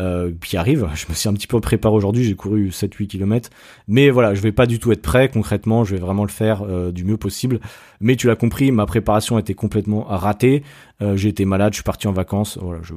euh, 0.00 0.32
qui 0.44 0.56
arrive. 0.56 0.88
Je 0.94 1.06
me 1.08 1.14
suis 1.14 1.28
un 1.28 1.34
petit 1.34 1.46
peu 1.46 1.60
préparé 1.60 1.94
aujourd'hui, 1.94 2.24
j'ai 2.24 2.34
couru 2.34 2.68
7-8 2.68 3.06
km. 3.06 3.50
Mais 3.88 4.10
voilà, 4.10 4.34
je 4.34 4.40
vais 4.40 4.52
pas 4.52 4.66
du 4.66 4.78
tout 4.78 4.92
être 4.92 5.02
prêt 5.02 5.28
concrètement, 5.28 5.84
je 5.84 5.94
vais 5.94 6.00
vraiment 6.00 6.24
le 6.24 6.30
faire 6.30 6.62
euh, 6.62 6.90
du 6.92 7.04
mieux 7.04 7.16
possible. 7.16 7.60
Mais 8.00 8.16
tu 8.16 8.26
l'as 8.26 8.36
compris, 8.36 8.72
ma 8.72 8.86
préparation 8.86 9.38
était 9.38 9.54
complètement 9.54 10.04
ratée. 10.04 10.62
Euh, 11.00 11.16
j'ai 11.16 11.28
été 11.28 11.44
malade, 11.44 11.72
je 11.72 11.76
suis 11.76 11.84
parti 11.84 12.08
en 12.08 12.12
vacances. 12.12 12.58
Voilà, 12.60 12.80
je, 12.82 12.94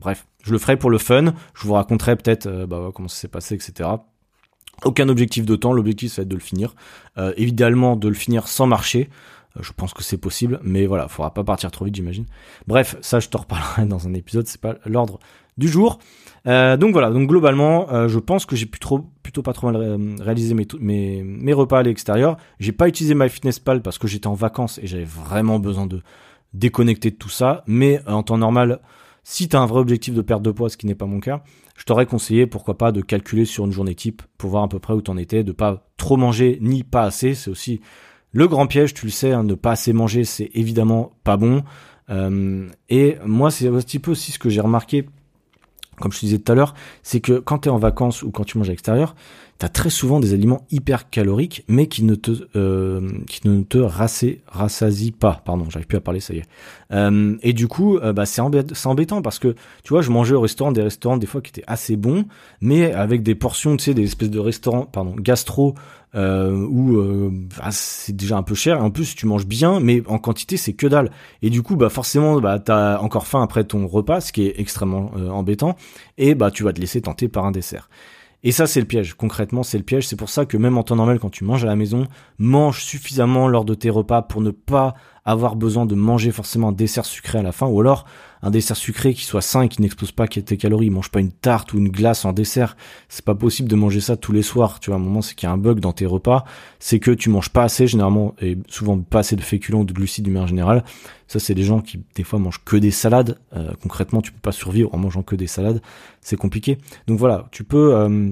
bref, 0.00 0.26
je 0.44 0.52
le 0.52 0.58
ferai 0.58 0.76
pour 0.76 0.90
le 0.90 0.98
fun. 0.98 1.34
Je 1.54 1.66
vous 1.66 1.74
raconterai 1.74 2.16
peut-être 2.16 2.46
euh, 2.46 2.66
bah, 2.66 2.90
comment 2.94 3.08
ça 3.08 3.16
s'est 3.16 3.28
passé, 3.28 3.54
etc. 3.54 3.88
Aucun 4.84 5.08
objectif 5.08 5.44
de 5.44 5.56
temps, 5.56 5.72
l'objectif 5.72 6.12
ça 6.12 6.22
va 6.22 6.24
être 6.24 6.28
de 6.28 6.36
le 6.36 6.40
finir. 6.40 6.74
évidemment, 7.36 7.96
de 7.96 8.08
le 8.08 8.14
finir 8.14 8.48
sans 8.48 8.66
marcher. 8.66 9.08
Je 9.60 9.72
pense 9.72 9.92
que 9.92 10.02
c'est 10.02 10.18
possible, 10.18 10.60
mais 10.62 10.86
voilà, 10.86 11.08
faudra 11.08 11.34
pas 11.34 11.42
partir 11.42 11.70
trop 11.70 11.84
vite, 11.84 11.96
j'imagine. 11.96 12.26
Bref, 12.66 12.96
ça, 13.00 13.18
je 13.18 13.28
te 13.28 13.36
reparlerai 13.36 13.86
dans 13.86 14.06
un 14.06 14.14
épisode. 14.14 14.46
C'est 14.46 14.60
pas 14.60 14.76
l'ordre 14.86 15.18
du 15.58 15.68
jour. 15.68 15.98
Euh, 16.46 16.76
donc 16.76 16.92
voilà, 16.92 17.10
donc 17.10 17.28
globalement, 17.28 17.92
euh, 17.92 18.08
je 18.08 18.18
pense 18.18 18.46
que 18.46 18.56
j'ai 18.56 18.66
plutôt, 18.66 19.10
plutôt 19.22 19.42
pas 19.42 19.52
trop 19.52 19.70
mal 19.70 19.98
réalisé 20.20 20.54
mes, 20.54 20.66
mes, 20.80 21.22
mes 21.22 21.52
repas 21.52 21.80
à 21.80 21.82
l'extérieur. 21.82 22.38
J'ai 22.60 22.72
pas 22.72 22.88
utilisé 22.88 23.14
MyFitnessPal 23.14 23.82
parce 23.82 23.98
que 23.98 24.06
j'étais 24.06 24.28
en 24.28 24.34
vacances 24.34 24.78
et 24.82 24.86
j'avais 24.86 25.04
vraiment 25.04 25.58
besoin 25.58 25.86
de 25.86 26.00
déconnecter 26.54 27.10
de 27.10 27.16
tout 27.16 27.28
ça. 27.28 27.64
Mais 27.66 28.00
euh, 28.08 28.12
en 28.12 28.22
temps 28.22 28.38
normal, 28.38 28.80
si 29.24 29.48
tu 29.48 29.56
as 29.56 29.60
un 29.60 29.66
vrai 29.66 29.80
objectif 29.80 30.14
de 30.14 30.22
perte 30.22 30.42
de 30.42 30.50
poids, 30.50 30.70
ce 30.70 30.76
qui 30.76 30.86
n'est 30.86 30.94
pas 30.94 31.06
mon 31.06 31.20
cas, 31.20 31.42
je 31.78 31.84
t'aurais 31.84 32.04
conseillé, 32.04 32.46
pourquoi 32.46 32.76
pas, 32.76 32.92
de 32.92 33.00
calculer 33.00 33.46
sur 33.46 33.64
une 33.64 33.72
journée 33.72 33.94
type 33.94 34.20
pour 34.36 34.50
voir 34.50 34.64
à 34.64 34.68
peu 34.68 34.78
près 34.78 34.92
où 34.92 35.00
t'en 35.00 35.16
étais, 35.16 35.44
de 35.44 35.52
pas 35.52 35.88
trop 35.96 36.18
manger 36.18 36.58
ni 36.60 36.82
pas 36.82 37.04
assez. 37.04 37.34
C'est 37.34 37.50
aussi 37.50 37.80
le 38.32 38.46
grand 38.48 38.66
piège, 38.66 38.92
tu 38.92 39.06
le 39.06 39.12
sais, 39.12 39.32
hein, 39.32 39.44
ne 39.44 39.54
pas 39.54 39.70
assez 39.70 39.92
manger, 39.92 40.24
c'est 40.24 40.50
évidemment 40.52 41.12
pas 41.24 41.38
bon. 41.38 41.62
et 42.90 43.16
moi, 43.24 43.50
c'est 43.50 43.68
un 43.68 43.78
petit 43.78 44.00
peu 44.00 44.10
aussi 44.10 44.32
ce 44.32 44.38
que 44.38 44.50
j'ai 44.50 44.60
remarqué 44.60 45.06
comme 46.00 46.12
je 46.12 46.20
te 46.20 46.26
disais 46.26 46.38
tout 46.38 46.52
à 46.52 46.54
l'heure, 46.54 46.74
c'est 47.02 47.20
que 47.20 47.38
quand 47.38 47.60
tu 47.60 47.68
es 47.68 47.72
en 47.72 47.78
vacances 47.78 48.22
ou 48.22 48.30
quand 48.30 48.44
tu 48.44 48.58
manges 48.58 48.68
à 48.68 48.72
l'extérieur, 48.72 49.14
tu 49.58 49.66
as 49.66 49.68
très 49.68 49.90
souvent 49.90 50.20
des 50.20 50.34
aliments 50.34 50.66
hyper 50.70 51.10
caloriques, 51.10 51.64
mais 51.66 51.88
qui 51.88 52.04
ne 52.04 52.14
te, 52.14 52.30
euh, 52.54 53.10
qui 53.26 53.46
ne 53.48 53.62
te 53.62 53.78
rassasient 53.78 55.12
pas. 55.18 55.42
Pardon, 55.44 55.66
j'arrive 55.68 55.88
plus 55.88 55.98
à 55.98 56.00
parler, 56.00 56.20
ça 56.20 56.32
y 56.32 56.38
est. 56.38 56.44
Euh, 56.92 57.36
et 57.42 57.52
du 57.52 57.66
coup, 57.66 57.98
euh, 57.98 58.12
bah, 58.12 58.24
c'est 58.24 58.40
embêtant 58.40 59.20
parce 59.20 59.40
que, 59.40 59.56
tu 59.82 59.92
vois, 59.92 60.00
je 60.00 60.10
mangeais 60.10 60.36
au 60.36 60.40
restaurant 60.40 60.70
des 60.70 60.82
restaurants 60.82 61.16
des 61.16 61.26
fois 61.26 61.40
qui 61.40 61.50
étaient 61.50 61.64
assez 61.66 61.96
bons, 61.96 62.26
mais 62.60 62.92
avec 62.92 63.24
des 63.24 63.34
portions, 63.34 63.76
tu 63.76 63.84
sais, 63.84 63.94
des 63.94 64.04
espèces 64.04 64.30
de 64.30 64.38
restaurants, 64.38 64.84
pardon, 64.84 65.16
gastro, 65.18 65.74
euh, 66.14 66.52
où 66.52 67.28
bah, 67.58 67.70
c'est 67.72 68.14
déjà 68.14 68.36
un 68.36 68.44
peu 68.44 68.54
cher. 68.54 68.76
Et 68.76 68.80
en 68.80 68.90
plus, 68.90 69.16
tu 69.16 69.26
manges 69.26 69.46
bien, 69.46 69.80
mais 69.80 70.04
en 70.06 70.18
quantité, 70.18 70.56
c'est 70.56 70.72
que 70.72 70.86
dalle. 70.86 71.10
Et 71.42 71.50
du 71.50 71.62
coup, 71.62 71.74
bah 71.74 71.88
forcément, 71.88 72.40
bah 72.40 72.60
t'as 72.60 73.00
encore 73.00 73.26
faim 73.26 73.42
après 73.42 73.64
ton 73.64 73.88
repas, 73.88 74.20
ce 74.20 74.32
qui 74.32 74.46
est 74.46 74.60
extrêmement 74.60 75.10
embêtant. 75.30 75.74
Et 76.16 76.36
bah 76.36 76.52
tu 76.52 76.62
vas 76.62 76.72
te 76.72 76.80
laisser 76.80 77.02
tenter 77.02 77.26
par 77.26 77.44
un 77.44 77.50
dessert. 77.50 77.88
Et 78.44 78.52
ça, 78.52 78.66
c'est 78.66 78.80
le 78.80 78.86
piège. 78.86 79.14
Concrètement, 79.14 79.62
c'est 79.62 79.78
le 79.78 79.84
piège. 79.84 80.06
C'est 80.06 80.16
pour 80.16 80.30
ça 80.30 80.46
que 80.46 80.56
même 80.56 80.78
en 80.78 80.84
temps 80.84 80.96
normal, 80.96 81.18
quand 81.18 81.30
tu 81.30 81.44
manges 81.44 81.64
à 81.64 81.68
la 81.68 81.76
maison, 81.76 82.06
mange 82.38 82.82
suffisamment 82.82 83.48
lors 83.48 83.64
de 83.64 83.74
tes 83.74 83.90
repas 83.90 84.22
pour 84.22 84.40
ne 84.40 84.50
pas 84.50 84.94
avoir 85.28 85.56
besoin 85.56 85.84
de 85.84 85.94
manger 85.94 86.30
forcément 86.32 86.68
un 86.68 86.72
dessert 86.72 87.04
sucré 87.04 87.38
à 87.38 87.42
la 87.42 87.52
fin, 87.52 87.66
ou 87.66 87.80
alors 87.80 88.06
un 88.40 88.50
dessert 88.50 88.76
sucré 88.76 89.12
qui 89.12 89.24
soit 89.24 89.42
sain 89.42 89.68
qui 89.68 89.82
n'explose 89.82 90.10
pas 90.10 90.26
tes 90.26 90.56
calories. 90.56 90.88
Mange 90.88 91.10
pas 91.10 91.20
une 91.20 91.32
tarte 91.32 91.74
ou 91.74 91.78
une 91.78 91.90
glace 91.90 92.24
en 92.24 92.32
dessert. 92.32 92.76
C'est 93.08 93.24
pas 93.24 93.34
possible 93.34 93.68
de 93.68 93.76
manger 93.76 94.00
ça 94.00 94.16
tous 94.16 94.32
les 94.32 94.42
soirs. 94.42 94.80
Tu 94.80 94.88
vois, 94.88 94.96
à 94.96 95.00
un 95.00 95.02
moment, 95.02 95.20
c'est 95.20 95.34
qu'il 95.34 95.46
y 95.46 95.50
a 95.50 95.52
un 95.52 95.58
bug 95.58 95.80
dans 95.80 95.92
tes 95.92 96.06
repas. 96.06 96.44
C'est 96.78 96.98
que 96.98 97.10
tu 97.10 97.28
manges 97.28 97.50
pas 97.50 97.64
assez, 97.64 97.86
généralement, 97.86 98.34
et 98.40 98.56
souvent 98.68 98.98
pas 98.98 99.18
assez 99.18 99.36
de 99.36 99.42
féculents 99.42 99.80
ou 99.80 99.84
de 99.84 99.92
glucides 99.92 100.24
du 100.24 100.30
manière 100.30 100.48
générale. 100.48 100.84
Ça, 101.26 101.40
c'est 101.40 101.54
des 101.54 101.64
gens 101.64 101.80
qui, 101.80 102.02
des 102.14 102.22
fois, 102.22 102.38
mangent 102.38 102.62
que 102.64 102.76
des 102.76 102.92
salades. 102.92 103.38
Euh, 103.54 103.72
concrètement, 103.82 104.22
tu 104.22 104.32
peux 104.32 104.40
pas 104.40 104.52
survivre 104.52 104.94
en 104.94 104.98
mangeant 104.98 105.22
que 105.22 105.36
des 105.36 105.48
salades. 105.48 105.82
C'est 106.20 106.36
compliqué. 106.36 106.78
Donc 107.06 107.18
voilà, 107.18 107.48
tu 107.50 107.64
peux, 107.64 107.96
euh, 107.96 108.30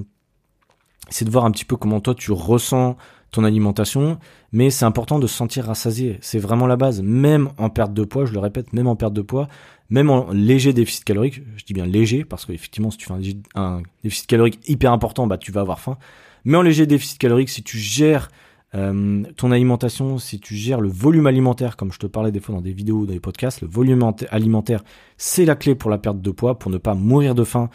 essayer 1.09 1.25
de 1.25 1.31
voir 1.31 1.45
un 1.45 1.51
petit 1.51 1.65
peu 1.65 1.75
comment 1.75 1.99
toi 1.99 2.15
tu 2.15 2.31
ressens 2.31 2.97
alimentation, 3.43 4.17
mais 4.51 4.69
c'est 4.69 4.85
important 4.85 5.19
de 5.19 5.27
se 5.27 5.35
sentir 5.35 5.65
rassasié. 5.65 6.17
C'est 6.21 6.39
vraiment 6.39 6.67
la 6.67 6.75
base. 6.75 7.01
Même 7.01 7.49
en 7.57 7.69
perte 7.69 7.93
de 7.93 8.03
poids, 8.03 8.25
je 8.25 8.33
le 8.33 8.39
répète, 8.39 8.73
même 8.73 8.87
en 8.87 8.95
perte 8.95 9.13
de 9.13 9.21
poids, 9.21 9.47
même 9.89 10.09
en 10.09 10.31
léger 10.31 10.73
déficit 10.73 11.03
calorique, 11.03 11.41
je 11.55 11.63
dis 11.63 11.73
bien 11.73 11.85
léger, 11.85 12.25
parce 12.25 12.45
qu'effectivement, 12.45 12.91
si 12.91 12.97
tu 12.97 13.07
fais 13.07 13.13
un, 13.55 13.81
déficit 14.03 14.27
calorique 14.27 14.59
hyper 14.67 14.91
important, 14.91 15.27
bah 15.27 15.37
tu 15.37 15.51
vas 15.51 15.61
avoir 15.61 15.79
faim. 15.79 15.97
Mais 16.45 16.57
en 16.57 16.61
léger 16.61 16.85
déficit 16.85 17.17
calorique, 17.17 17.49
si 17.49 17.63
tu 17.63 17.77
gères 17.77 18.29
euh, 18.75 19.23
ton 19.37 19.51
alimentation, 19.51 20.17
si 20.17 20.39
tu 20.39 20.55
gères 20.55 20.81
le 20.81 20.89
volume 20.89 21.27
alimentaire, 21.27 21.77
comme 21.77 21.93
je 21.93 21.99
te 21.99 22.07
parlais 22.07 22.31
des 22.31 22.39
fois 22.39 22.55
dans 22.55 22.61
des 22.61 22.73
vidéos, 22.73 23.05
dans 23.05 23.13
des 23.13 23.19
podcasts, 23.19 23.61
le 23.61 23.67
volume 23.67 24.11
alimentaire, 24.29 24.83
c'est 25.17 25.45
la 25.45 25.55
clé 25.55 25.73
pour 25.73 25.89
la 25.89 25.97
perte 25.97 26.21
de 26.21 26.31
poids, 26.31 26.59
pour 26.59 26.69
ne 26.69 26.77
pas 26.77 26.93
mourir 26.93 27.33
de 27.33 27.45
faim, 27.45 27.69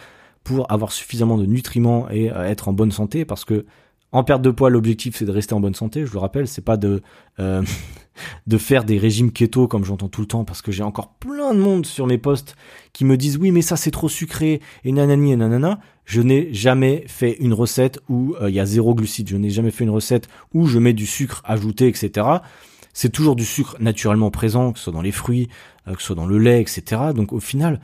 pour 0.45 0.71
avoir 0.71 0.93
suffisamment 0.93 1.39
de 1.39 1.47
nutriments 1.47 2.11
et 2.11 2.31
euh, 2.31 2.45
être 2.45 2.69
en 2.69 2.73
bonne 2.73 2.93
santé, 2.93 3.25
parce 3.25 3.45
que 3.45 3.65
en 4.13 4.25
perte 4.25 4.43
de 4.43 4.51
poids, 4.51 4.71
l'objectif 4.71 5.17
c'est 5.17 5.25
de 5.25 5.31
rester 5.31 5.55
en 5.55 5.61
bonne 5.61 5.75
santé. 5.75 6.07
Je 6.07 6.13
le 6.13 6.19
rappelle, 6.19 6.47
c'est 6.47 6.65
pas 6.65 6.77
de 6.77 7.03
euh, 7.41 7.63
de 8.47 8.59
faire 8.59 8.85
des 8.85 8.99
régimes 8.99 9.33
keto 9.33 9.67
comme 9.67 9.85
j'entends 9.85 10.09
tout 10.09 10.21
le 10.21 10.27
temps, 10.27 10.45
parce 10.45 10.63
que 10.63 10.71
j'ai 10.71 10.83
encore 10.83 11.15
plein 11.15 11.55
de 11.55 11.59
monde 11.59 11.87
sur 11.87 12.07
mes 12.07 12.19
posts 12.19 12.55
qui 12.93 13.05
me 13.05 13.17
disent 13.17 13.39
oui 13.39 13.51
mais 13.51 13.63
ça 13.63 13.77
c'est 13.77 13.91
trop 13.91 14.09
sucré 14.09 14.61
et 14.85 14.93
nanani 14.93 15.33
et 15.33 15.37
nanana. 15.37 15.81
Je 16.05 16.21
n'ai 16.21 16.53
jamais 16.53 17.05
fait 17.07 17.37
une 17.39 17.55
recette 17.55 18.01
où 18.09 18.35
euh, 18.41 18.51
il 18.51 18.55
y 18.55 18.61
a 18.61 18.67
zéro 18.67 18.95
glucide. 18.95 19.29
Je 19.29 19.37
n'ai 19.37 19.51
jamais 19.51 19.71
fait 19.71 19.85
une 19.85 19.91
recette 19.91 20.29
où 20.53 20.67
je 20.67 20.79
mets 20.79 20.93
du 20.93 21.07
sucre 21.07 21.43
ajouté, 21.45 21.89
etc. 21.89 22.27
C'est 22.93 23.11
toujours 23.11 23.37
du 23.37 23.45
sucre 23.45 23.77
naturellement 23.81 24.31
présent, 24.31 24.73
que 24.73 24.79
ce 24.79 24.85
soit 24.85 24.93
dans 24.93 25.01
les 25.01 25.13
fruits, 25.13 25.49
euh, 25.89 25.95
que 25.95 26.01
ce 26.01 26.09
soit 26.09 26.17
dans 26.17 26.27
le 26.27 26.39
lait, 26.39 26.61
etc. 26.61 27.01
Donc 27.15 27.33
au 27.33 27.41
final, 27.41 27.81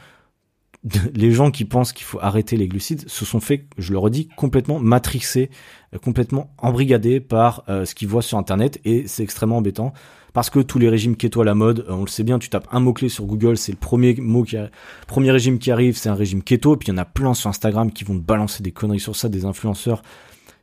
les 1.14 1.32
gens 1.32 1.50
qui 1.50 1.64
pensent 1.64 1.92
qu'il 1.92 2.04
faut 2.04 2.18
arrêter 2.20 2.56
les 2.56 2.68
glucides 2.68 3.08
se 3.08 3.24
sont 3.24 3.40
fait, 3.40 3.66
je 3.78 3.92
le 3.92 3.98
redis, 3.98 4.28
complètement 4.36 4.78
matrixés, 4.78 5.50
euh, 5.94 5.98
complètement 5.98 6.50
embrigadés 6.58 7.20
par 7.20 7.64
euh, 7.68 7.84
ce 7.84 7.94
qu'ils 7.94 8.08
voient 8.08 8.22
sur 8.22 8.38
Internet. 8.38 8.80
Et 8.84 9.06
c'est 9.06 9.22
extrêmement 9.22 9.58
embêtant 9.58 9.92
parce 10.32 10.50
que 10.50 10.60
tous 10.60 10.78
les 10.78 10.88
régimes 10.88 11.16
keto 11.16 11.40
à 11.40 11.44
la 11.44 11.54
mode, 11.54 11.80
euh, 11.88 11.94
on 11.94 12.02
le 12.02 12.08
sait 12.08 12.22
bien, 12.22 12.38
tu 12.38 12.48
tapes 12.48 12.68
un 12.70 12.80
mot 12.80 12.92
clé 12.92 13.08
sur 13.08 13.24
Google, 13.24 13.56
c'est 13.56 13.72
le 13.72 13.78
premier 13.78 14.14
mot 14.14 14.44
qui 14.44 14.56
premier 15.06 15.30
régime 15.30 15.58
qui 15.58 15.70
arrive, 15.70 15.96
c'est 15.96 16.10
un 16.10 16.14
régime 16.14 16.42
keto, 16.42 16.74
et 16.74 16.76
puis 16.76 16.88
il 16.88 16.90
y 16.92 16.94
en 16.94 16.98
a 16.98 17.04
plein 17.04 17.34
sur 17.34 17.50
Instagram 17.50 17.90
qui 17.90 18.04
vont 18.04 18.14
te 18.14 18.24
balancer 18.24 18.62
des 18.62 18.72
conneries 18.72 19.00
sur 19.00 19.16
ça, 19.16 19.28
des 19.28 19.44
influenceurs 19.44 20.02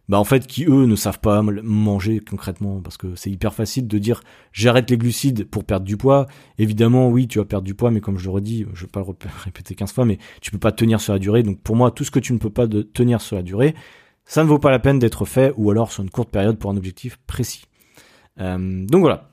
bah 0.07 0.19
en 0.19 0.23
fait 0.23 0.45
qui 0.45 0.65
eux 0.65 0.85
ne 0.85 0.95
savent 0.95 1.19
pas 1.19 1.41
manger 1.41 2.19
concrètement 2.19 2.81
parce 2.81 2.97
que 2.97 3.15
c'est 3.15 3.31
hyper 3.31 3.53
facile 3.53 3.87
de 3.87 3.97
dire 3.97 4.21
j'arrête 4.51 4.89
les 4.89 4.97
glucides 4.97 5.45
pour 5.45 5.63
perdre 5.63 5.85
du 5.85 5.97
poids. 5.97 6.27
Évidemment, 6.57 7.09
oui, 7.09 7.27
tu 7.27 7.39
vas 7.39 7.45
perdre 7.45 7.65
du 7.65 7.73
poids, 7.73 7.91
mais 7.91 8.01
comme 8.01 8.17
je 8.17 8.25
le 8.25 8.31
redis, 8.31 8.65
je 8.73 8.81
vais 8.81 8.91
pas 8.91 9.01
le 9.01 9.05
répéter 9.43 9.75
15 9.75 9.93
fois, 9.93 10.05
mais 10.05 10.19
tu 10.41 10.51
peux 10.51 10.59
pas 10.59 10.71
tenir 10.71 11.01
sur 11.01 11.13
la 11.13 11.19
durée. 11.19 11.43
Donc 11.43 11.59
pour 11.61 11.75
moi, 11.75 11.91
tout 11.91 12.03
ce 12.03 12.11
que 12.11 12.19
tu 12.19 12.33
ne 12.33 12.37
peux 12.37 12.49
pas 12.49 12.67
de 12.67 12.81
tenir 12.81 13.21
sur 13.21 13.35
la 13.35 13.41
durée, 13.41 13.75
ça 14.25 14.43
ne 14.43 14.49
vaut 14.49 14.59
pas 14.59 14.71
la 14.71 14.79
peine 14.79 14.99
d'être 14.99 15.25
fait 15.25 15.53
ou 15.57 15.71
alors 15.71 15.91
sur 15.91 16.03
une 16.03 16.09
courte 16.09 16.29
période 16.29 16.57
pour 16.57 16.71
un 16.71 16.77
objectif 16.77 17.17
précis. 17.27 17.63
Euh, 18.39 18.85
donc 18.85 19.01
voilà. 19.01 19.29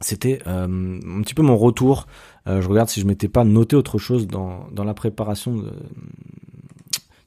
C'était 0.00 0.40
euh, 0.46 0.66
un 0.66 1.22
petit 1.22 1.34
peu 1.34 1.42
mon 1.42 1.56
retour. 1.56 2.06
Euh, 2.46 2.60
je 2.60 2.68
regarde 2.68 2.88
si 2.88 3.00
je 3.00 3.06
m'étais 3.06 3.28
pas 3.28 3.44
noté 3.44 3.76
autre 3.76 3.98
chose 3.98 4.26
dans, 4.26 4.68
dans 4.70 4.84
la 4.84 4.92
préparation 4.92 5.56
de, 5.56 5.72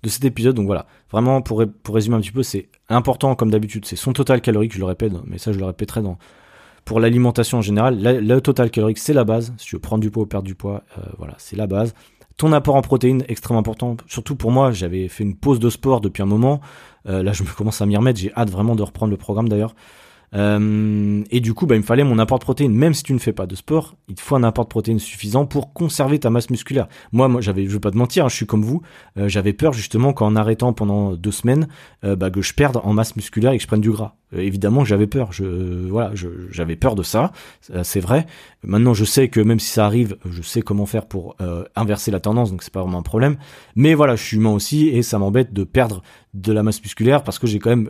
de 0.04 0.10
cet 0.10 0.26
épisode. 0.26 0.56
Donc 0.56 0.66
voilà, 0.66 0.86
vraiment 1.12 1.42
pour, 1.42 1.64
pour 1.84 1.96
résumer 1.96 2.16
un 2.16 2.22
petit 2.22 2.32
peu, 2.32 2.44
c'est 2.44 2.70
important 2.90 3.36
comme 3.36 3.52
d'habitude, 3.52 3.86
c'est 3.86 3.96
son 3.96 4.14
total 4.14 4.42
calorique, 4.42 4.74
je 4.74 4.80
le 4.80 4.86
répète, 4.86 5.14
mais 5.26 5.38
ça 5.38 5.52
je 5.52 5.60
le 5.60 5.66
répéterai 5.66 6.02
dans 6.02 6.18
pour 6.86 7.02
l'alimentation 7.02 7.58
en 7.58 7.62
général. 7.62 8.00
Le, 8.02 8.40
total 8.40 8.72
calorique 8.72 8.98
c'est 8.98 9.14
la 9.14 9.26
base. 9.26 9.54
Si 9.58 9.68
tu 9.68 9.76
veux 9.76 9.82
prendre 9.82 10.02
du 10.02 10.10
poids 10.10 10.24
ou 10.24 10.26
perdre 10.26 10.48
du 10.48 10.56
poids, 10.56 10.84
euh, 10.98 11.02
voilà, 11.18 11.36
c'est 11.38 11.58
la 11.58 11.68
base. 11.68 11.94
Ton 12.38 12.54
apport 12.54 12.76
en 12.76 12.82
protéines, 12.82 13.24
extrêmement 13.28 13.60
important. 13.60 13.98
Surtout 14.08 14.36
pour 14.36 14.52
moi, 14.52 14.72
j'avais 14.72 15.08
fait 15.08 15.24
une 15.24 15.36
pause 15.36 15.60
de 15.60 15.70
sport 15.70 16.02
depuis 16.02 16.22
un 16.22 16.28
moment. 16.28 16.62
Euh, 17.08 17.24
là, 17.24 17.34
je 17.34 17.44
me 17.44 17.50
commence 17.50 17.82
à 17.82 17.86
m'y 17.86 17.98
remettre. 17.98 18.20
J'ai 18.20 18.32
hâte 18.36 18.52
vraiment 18.52 18.76
de 18.76 18.84
reprendre 18.84 19.10
le 19.10 19.18
programme 19.18 19.50
d'ailleurs. 19.50 19.76
Euh, 20.36 21.24
et 21.32 21.40
du 21.40 21.54
coup, 21.54 21.66
bah, 21.66 21.76
il 21.76 21.80
me 21.80 21.84
fallait 21.84 22.04
mon 22.04 22.20
apport 22.20 22.40
de 22.40 22.44
protéines. 22.44 22.74
Même 22.74 22.94
si 22.94 23.04
tu 23.04 23.14
ne 23.14 23.20
fais 23.20 23.34
pas 23.34 23.46
de 23.46 23.56
sport, 23.56 23.96
il 24.08 24.16
te 24.16 24.22
faut 24.22 24.36
un 24.36 24.44
apport 24.44 24.66
de 24.66 24.70
protéines 24.70 25.00
suffisant 25.00 25.46
pour 25.46 25.74
conserver 25.74 26.20
ta 26.20 26.30
masse 26.30 26.50
musculaire. 26.50 26.88
Moi, 27.12 27.28
moi, 27.28 27.42
j'avais, 27.42 27.66
je 27.66 27.72
veux 27.72 27.80
pas 27.80 27.92
te 27.92 27.98
mentir, 27.98 28.26
hein, 28.26 28.30
je 28.30 28.36
suis 28.36 28.46
comme 28.46 28.64
vous. 28.64 28.82
Euh, 29.18 29.30
j'avais 29.30 29.54
peur 29.54 29.74
justement 29.74 30.14
qu'en 30.14 30.36
arrêtant 30.36 30.74
pendant 30.74 31.14
deux 31.14 31.32
semaines, 31.32 31.68
euh, 32.04 32.16
bah, 32.16 32.30
que 32.30 32.42
je 32.42 32.54
perde 32.54 32.80
en 32.84 32.94
masse 32.94 33.16
musculaire 33.16 33.52
et 33.52 33.58
que 33.58 33.64
je 33.64 33.68
prenne 33.68 33.82
du 33.82 33.92
gras. 33.92 34.16
évidemment, 34.34 34.84
j'avais 34.84 35.08
peur. 35.08 35.32
Je, 35.32 35.88
voilà, 35.88 36.12
j'avais 36.52 36.76
peur 36.76 36.96
de 36.96 37.04
ça. 37.04 37.32
c'est 37.84 38.00
vrai. 38.00 38.26
Maintenant, 38.64 38.94
je 38.94 39.06
sais 39.06 39.30
que 39.30 39.40
même 39.40 39.60
si 39.60 39.70
ça 39.70 39.86
arrive, 39.86 40.18
je 40.30 40.42
sais 40.42 40.62
comment 40.62 40.86
faire 40.86 41.06
pour 41.06 41.38
inverser 41.76 42.12
la 42.12 42.20
tendance, 42.20 42.52
donc 42.52 42.64
c'est 42.64 42.74
pas 42.74 42.82
vraiment 42.82 43.00
un 43.00 43.04
problème. 43.04 43.38
Mais 43.76 43.94
voilà, 43.94 44.16
je 44.16 44.24
suis 44.24 44.38
humain 44.38 44.52
aussi 44.52 44.90
et 44.90 45.02
ça 45.02 45.20
m'embête 45.20 45.54
de 45.54 45.64
perdre 45.64 46.02
de 46.34 46.52
la 46.52 46.62
masse 46.62 46.82
musculaire 46.82 47.24
parce 47.24 47.40
que 47.40 47.48
j'ai 47.48 47.60
quand 47.60 47.70
même 47.70 47.90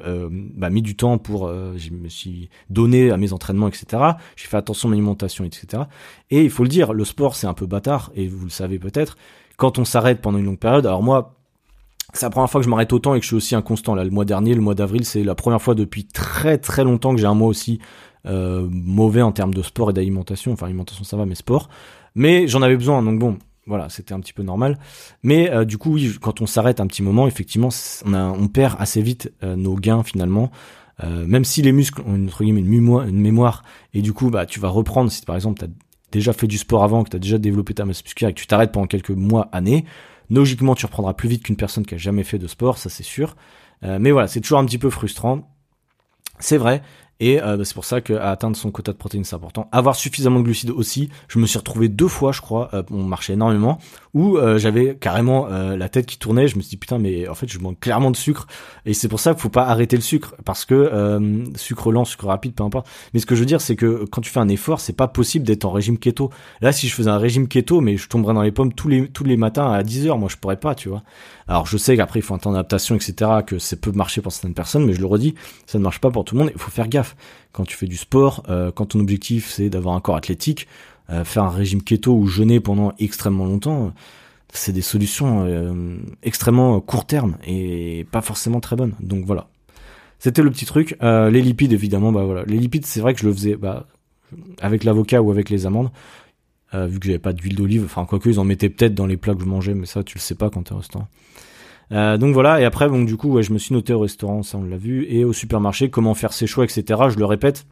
bah, 0.56 0.70
mis 0.70 0.82
du 0.82 0.96
temps 0.96 1.18
pour, 1.18 1.52
je 1.76 1.92
me 1.92 2.08
suis 2.08 2.50
donné 2.70 3.12
à 3.12 3.18
mes 3.18 3.34
entraînements, 3.34 3.68
etc. 3.68 4.04
J'ai 4.36 4.48
fait 4.48 4.58
attention 4.58 4.88
à 4.88 4.92
mon 4.92 4.98
alimentation, 4.98 5.44
etc. 5.44 5.84
Et 6.30 6.44
il 6.44 6.50
faut 6.50 6.64
le 6.64 6.70
dire, 6.70 6.94
le 6.94 7.04
sport 7.04 7.36
c'est 7.36 7.48
un 7.48 7.54
peu 7.54 7.66
bâtard, 7.66 8.12
et 8.16 8.28
vous 8.28 8.46
le 8.46 8.52
savez 8.52 8.80
peut-être. 8.80 9.18
Quand 9.58 9.80
on 9.80 9.86
s'arrête 9.86 10.22
pendant 10.22 10.38
une 10.38 10.46
longue 10.46 10.60
période, 10.60 10.86
alors 10.86 11.02
moi, 11.02 11.38
c'est 12.14 12.26
la 12.26 12.30
première 12.30 12.50
fois 12.50 12.62
que 12.62 12.66
je 12.66 12.70
m'arrête 12.70 12.94
autant 12.94 13.16
et 13.16 13.20
que 13.20 13.24
je 13.24 13.28
suis 13.28 13.36
aussi 13.36 13.56
inconstant. 13.56 13.96
Là, 13.96 14.04
le 14.04 14.12
mois 14.12 14.26
dernier, 14.26 14.54
le 14.54 14.62
mois 14.62 14.76
d'avril, 14.76 15.04
c'est 15.04 15.24
la 15.24 15.36
première 15.36 15.62
fois 15.62 15.76
depuis 15.76 16.06
très 16.06 16.58
très 16.58 16.84
longtemps 16.84 17.14
que 17.14 17.20
j'ai 17.20 17.28
un 17.28 17.34
mois 17.34 17.48
aussi 17.48 17.80
euh, 18.26 18.68
mauvais 18.72 19.22
en 19.22 19.32
termes 19.32 19.54
de 19.54 19.62
sport 19.62 19.90
et 19.90 19.94
d'alimentation. 19.94 20.54
Enfin, 20.54 20.68
alimentation 20.68 21.04
ça 21.04 21.18
va, 21.18 21.26
mais 21.26 21.36
sport. 21.36 21.70
Mais 22.16 22.48
j'en 22.48 22.62
avais 22.62 22.78
besoin, 22.78 23.04
donc 23.04 23.20
bon, 23.20 23.38
voilà, 23.68 23.90
c'était 23.90 24.14
un 24.14 24.20
petit 24.20 24.34
peu 24.34 24.44
normal. 24.44 24.80
Mais 25.24 25.52
euh, 25.52 25.66
du 25.66 25.78
coup, 25.78 25.94
oui, 25.94 26.16
quand 26.22 26.42
on 26.42 26.46
s'arrête 26.46 26.80
un 26.80 26.88
petit 26.88 27.04
moment, 27.04 27.28
effectivement, 27.28 27.70
on, 28.06 28.48
perd 28.48 28.76
assez 28.80 29.02
vite 29.02 29.32
euh, 29.44 29.56
nos 29.56 29.76
gains 29.76 30.04
finalement. 30.04 30.52
Euh, 31.04 31.28
même 31.28 31.46
si 31.46 31.62
les 31.62 31.72
muscles 31.72 32.02
ont 32.08 32.16
une, 32.16 32.28
entre 32.28 32.44
guillemets, 32.44 32.62
une, 32.62 33.22
mémoire, 33.22 33.64
et 33.94 34.02
du 34.02 34.14
coup, 34.14 34.32
bah, 34.32 34.48
tu 34.48 34.60
vas 34.60 34.70
reprendre, 34.70 35.12
si 35.12 35.22
par 35.24 35.36
exemple, 35.36 35.60
tu 35.60 35.66
as 35.66 35.68
déjà 36.12 36.34
fait 36.34 36.48
du 36.48 36.58
sport 36.58 36.84
avant, 36.84 37.04
que 37.04 37.10
tu 37.10 37.18
as 37.18 37.20
déjà 37.20 37.38
développé 37.38 37.76
ta 37.76 37.86
masse 37.86 38.04
musculaire 38.04 38.32
et 38.32 38.34
que 38.34 38.40
tu 38.40 38.48
t'arrêtes 38.48 38.72
pendant 38.72 38.88
quelques 38.88 39.12
mois, 39.12 39.48
années, 39.52 39.86
logiquement, 40.32 40.74
tu 40.74 40.88
reprendras 40.88 41.14
plus 41.14 41.30
vite 41.30 41.44
qu'une 41.44 41.58
personne 41.58 41.86
qui 41.86 41.94
a 41.94 41.98
jamais 41.98 42.24
fait 42.24 42.40
de 42.40 42.48
sport, 42.48 42.80
ça 42.80 42.90
c'est 42.90 43.04
sûr. 43.04 43.36
Mais 43.84 44.10
voilà, 44.10 44.28
c'est 44.28 44.42
toujours 44.42 44.58
un 44.58 44.66
petit 44.66 44.80
peu 44.80 44.90
frustrant. 44.90 45.56
C'est 46.40 46.58
vrai, 46.58 46.82
et 47.20 47.42
euh, 47.42 47.58
bah, 47.58 47.66
c'est 47.66 47.74
pour 47.74 47.86
ça 47.86 48.02
qu'à 48.02 48.30
atteindre 48.30 48.56
son 48.56 48.72
quota 48.72 48.92
de 48.92 48.98
protéines, 48.98 49.24
c'est 49.24 49.36
important. 49.36 49.68
Avoir 49.72 49.96
suffisamment 49.96 50.40
de 50.40 50.46
glucides 50.46 50.70
aussi. 50.72 51.10
Je 51.28 51.40
me 51.40 51.48
suis 51.48 51.58
retrouvé 51.58 51.90
deux 51.90 52.08
fois, 52.08 52.32
je 52.32 52.42
crois, 52.42 52.70
euh, 52.74 52.84
on 52.92 53.04
marchait 53.04 53.34
énormément, 53.34 53.80
où 54.14 54.38
euh, 54.38 54.58
j'avais 54.58 54.96
carrément 54.96 55.48
la 55.48 55.90
tête 55.90 56.06
qui 56.06 56.18
tournait. 56.18 56.48
Je 56.48 56.58
me 56.58 56.62
suis 56.62 56.72
dit 56.72 56.78
putain, 56.78 56.98
mais 56.98 57.28
en 57.28 57.36
fait, 57.36 57.48
je 57.48 57.60
manque 57.60 57.80
clairement 57.80 58.12
de 58.12 58.16
sucre. 58.16 58.48
Et 58.86 58.94
c'est 58.94 59.08
pour 59.08 59.20
ça 59.20 59.34
qu'il 59.34 59.42
faut 59.42 59.50
pas 59.50 59.66
arrêter 59.66 59.96
le 59.96 60.02
sucre, 60.02 60.36
parce 60.46 60.66
que 60.66 61.50
sucre 61.56 61.92
lent, 61.92 62.06
sucre 62.06 62.28
rapide, 62.28 62.54
peu 62.54 62.64
importe. 62.64 62.88
Mais 63.14 63.20
ce 63.20 63.26
que 63.26 63.36
je 63.36 63.40
veux 63.40 63.46
dire, 63.46 63.62
c'est 63.62 63.76
que 63.76 64.06
quand 64.12 64.22
tu 64.22 64.30
fais 64.30 64.40
un 64.40 64.50
effort, 64.50 64.80
c'est 64.80 64.94
pas 64.94 65.08
possible 65.08 65.46
d'être 65.46 65.66
en 65.66 65.72
régime 65.72 65.98
keto. 65.98 66.30
Là, 66.62 66.72
si 66.72 66.88
je 66.88 66.94
faisais 66.94 67.10
un 67.10 67.18
régime 67.18 67.48
keto, 67.48 67.82
mais 67.82 67.98
je 67.98 68.08
tomberais 68.08 68.34
dans 68.34 68.42
les 68.42 68.52
pommes 68.52 68.74
tous 68.74 68.88
les 68.88 69.08
tous 69.10 69.24
les 69.24 69.38
matins 69.38 69.72
à 69.72 69.84
10 69.84 70.08
heures, 70.08 70.18
moi, 70.18 70.30
je 70.30 70.38
pourrais 70.38 70.58
pas, 70.58 70.76
tu 70.76 70.90
vois. 70.90 71.04
Alors, 71.48 71.66
je 71.66 71.78
sais 71.78 71.96
qu'après, 71.96 72.20
il 72.20 72.24
faut 72.24 72.34
un 72.34 72.40
temps 72.40 72.52
d'adaptation, 72.52 72.96
etc., 72.96 73.32
que 73.46 73.58
ça 73.58 73.78
peut 73.78 73.92
marcher 73.92 74.22
pour 74.22 74.32
certaines 74.32 74.54
personnes, 74.54 74.86
mais 74.86 74.94
je 74.94 75.00
le 75.00 75.06
redis, 75.06 75.36
ça 75.66 75.78
ne 75.78 75.84
marche 75.84 76.00
pas 76.02 76.12
pour 76.12 76.26
tout 76.26 76.36
le 76.36 76.42
monde. 76.42 76.52
Il 76.54 76.60
faut 76.60 76.72
faire 76.72 76.88
gaffe 76.88 77.07
quand 77.52 77.64
tu 77.64 77.76
fais 77.76 77.88
du 77.88 77.98
sport, 77.98 78.44
euh, 78.50 78.72
quand 78.72 78.88
ton 78.88 79.00
objectif 79.00 79.50
c'est 79.50 79.70
d'avoir 79.70 79.96
un 79.96 80.00
corps 80.00 80.16
athlétique, 80.16 80.68
euh, 81.10 81.24
faire 81.24 81.44
un 81.44 81.50
régime 81.50 81.82
keto 81.82 82.14
ou 82.16 82.28
jeûner 82.28 82.60
pendant 82.60 82.94
extrêmement 83.00 83.46
longtemps, 83.46 83.94
c'est 84.54 84.74
des 84.74 84.82
solutions 84.82 85.46
euh, 85.46 85.98
extrêmement 86.24 86.80
court 86.82 87.06
terme 87.06 87.38
et 87.46 88.06
pas 88.12 88.22
forcément 88.22 88.60
très 88.60 88.76
bonnes. 88.76 88.94
Donc 89.00 89.26
voilà. 89.26 89.48
C'était 90.20 90.42
le 90.42 90.50
petit 90.52 90.66
truc. 90.66 90.98
les 91.02 91.42
lipides 91.42 91.74
évidemment, 91.74 92.12
bah 92.12 92.24
voilà. 92.24 92.44
Les 92.46 92.58
lipides, 92.58 92.86
c'est 92.86 93.02
vrai 93.02 93.14
que 93.14 93.20
je 93.20 93.28
le 93.28 93.34
faisais 93.34 93.56
bah, 93.56 93.86
avec 94.62 94.84
l'avocat 94.84 95.22
ou 95.22 95.30
avec 95.30 95.50
les 95.52 95.68
amandes. 95.68 95.92
vu 96.74 97.00
que 97.00 97.06
j'avais 97.06 97.20
pas 97.20 97.34
d'huile 97.34 97.56
d'olive, 97.56 97.84
enfin 97.86 98.06
quoique 98.06 98.28
ils 98.28 98.40
en 98.40 98.44
mettaient 98.44 98.70
peut-être 98.70 98.96
dans 98.96 99.06
les 99.06 99.18
plats 99.18 99.36
que 99.36 99.42
je 99.42 99.46
mangeais, 99.46 99.76
mais 99.76 99.86
ça 99.86 100.04
tu 100.04 100.18
le 100.18 100.22
sais 100.22 100.36
pas 100.36 100.50
quand 100.50 100.64
t'es 100.64 100.74
au 100.74 100.78
restaurant. 100.78 101.08
Euh, 101.92 102.18
donc 102.18 102.34
voilà, 102.34 102.60
et 102.60 102.66
après, 102.66 102.88
donc 102.90 103.08
du 103.08 103.16
coup, 103.16 103.32
ouais, 103.32 103.44
je 103.44 103.54
me 103.54 103.58
suis 103.58 103.74
noté 103.74 103.94
au 103.94 104.00
restaurant, 104.00 104.44
ça 104.44 104.58
on 104.58 104.64
l'a 104.64 104.78
vu, 104.78 105.06
et 105.10 105.24
au 105.24 105.34
supermarché, 105.34 105.90
comment 105.90 106.14
faire 106.14 106.34
ses 106.34 106.48
choix, 106.48 106.66
etc. 106.66 106.84
Je 107.10 107.18
le 107.18 107.26
répète, 107.26 107.66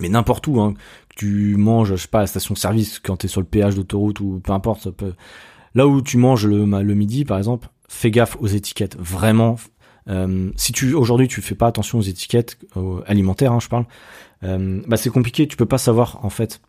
mais 0.00 0.08
n'importe 0.08 0.46
où, 0.46 0.60
hein, 0.60 0.74
tu 1.16 1.56
manges, 1.56 1.90
je 1.90 1.96
sais 1.96 2.08
pas, 2.08 2.18
à 2.18 2.22
la 2.22 2.26
station-service, 2.26 3.00
quand 3.00 3.18
t'es 3.18 3.28
sur 3.28 3.40
le 3.40 3.46
péage 3.46 3.74
d'autoroute 3.74 4.20
ou 4.20 4.40
peu 4.42 4.52
importe, 4.52 4.82
ça 4.82 4.92
peut... 4.92 5.14
là 5.74 5.86
où 5.86 6.00
tu 6.00 6.16
manges 6.16 6.46
le, 6.46 6.64
le 6.64 6.94
midi, 6.94 7.24
par 7.24 7.38
exemple, 7.38 7.68
fais 7.88 8.10
gaffe 8.10 8.36
aux 8.40 8.46
étiquettes, 8.46 8.96
vraiment. 8.98 9.56
Euh, 10.08 10.50
si 10.56 10.72
tu 10.72 10.94
aujourd'hui 10.94 11.28
tu 11.28 11.42
fais 11.42 11.54
pas 11.54 11.66
attention 11.66 11.98
aux 11.98 12.02
étiquettes 12.02 12.58
alimentaires, 13.06 13.52
hein, 13.52 13.60
je 13.60 13.68
parle, 13.68 13.84
euh, 14.42 14.80
bah 14.86 14.96
c'est 14.96 15.10
compliqué, 15.10 15.46
tu 15.46 15.56
peux 15.56 15.66
pas 15.66 15.78
savoir 15.78 16.24
en 16.24 16.30
fait 16.30 16.60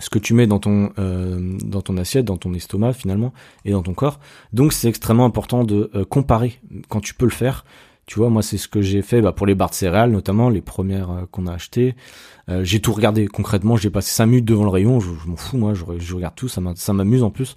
ce 0.00 0.10
que 0.10 0.18
tu 0.18 0.34
mets 0.34 0.46
dans 0.46 0.58
ton 0.58 0.92
euh, 0.98 1.56
dans 1.62 1.82
ton 1.82 1.96
assiette, 1.96 2.24
dans 2.24 2.36
ton 2.36 2.52
estomac 2.54 2.94
finalement 2.94 3.32
et 3.64 3.72
dans 3.72 3.82
ton 3.82 3.94
corps. 3.94 4.18
Donc 4.52 4.72
c'est 4.72 4.88
extrêmement 4.88 5.24
important 5.24 5.64
de 5.64 5.90
euh, 5.94 6.04
comparer 6.04 6.60
quand 6.88 7.00
tu 7.00 7.14
peux 7.14 7.26
le 7.26 7.30
faire. 7.30 7.64
Tu 8.06 8.18
vois, 8.18 8.30
moi 8.30 8.42
c'est 8.42 8.58
ce 8.58 8.66
que 8.66 8.82
j'ai 8.82 9.02
fait 9.02 9.20
bah, 9.20 9.32
pour 9.32 9.46
les 9.46 9.54
barres 9.54 9.70
de 9.70 9.74
céréales 9.74 10.10
notamment 10.10 10.50
les 10.50 10.62
premières 10.62 11.10
euh, 11.10 11.26
qu'on 11.30 11.46
a 11.46 11.52
achetées. 11.52 11.94
j'ai 12.62 12.80
tout 12.80 12.92
regardé 12.92 13.28
concrètement. 13.28 13.76
J'ai 13.76 13.90
passé 13.90 14.10
5 14.10 14.26
minutes 14.26 14.44
devant 14.46 14.64
le 14.64 14.70
rayon. 14.70 14.98
Je, 14.98 15.10
m'en 15.26 15.36
fous 15.36 15.56
moi. 15.56 15.74
Je, 15.74 15.84
je 15.98 16.14
regarde 16.14 16.34
tout. 16.34 16.48
Ça 16.48 16.60
m'amuse 16.92 17.22
en 17.22 17.30
plus. 17.30 17.54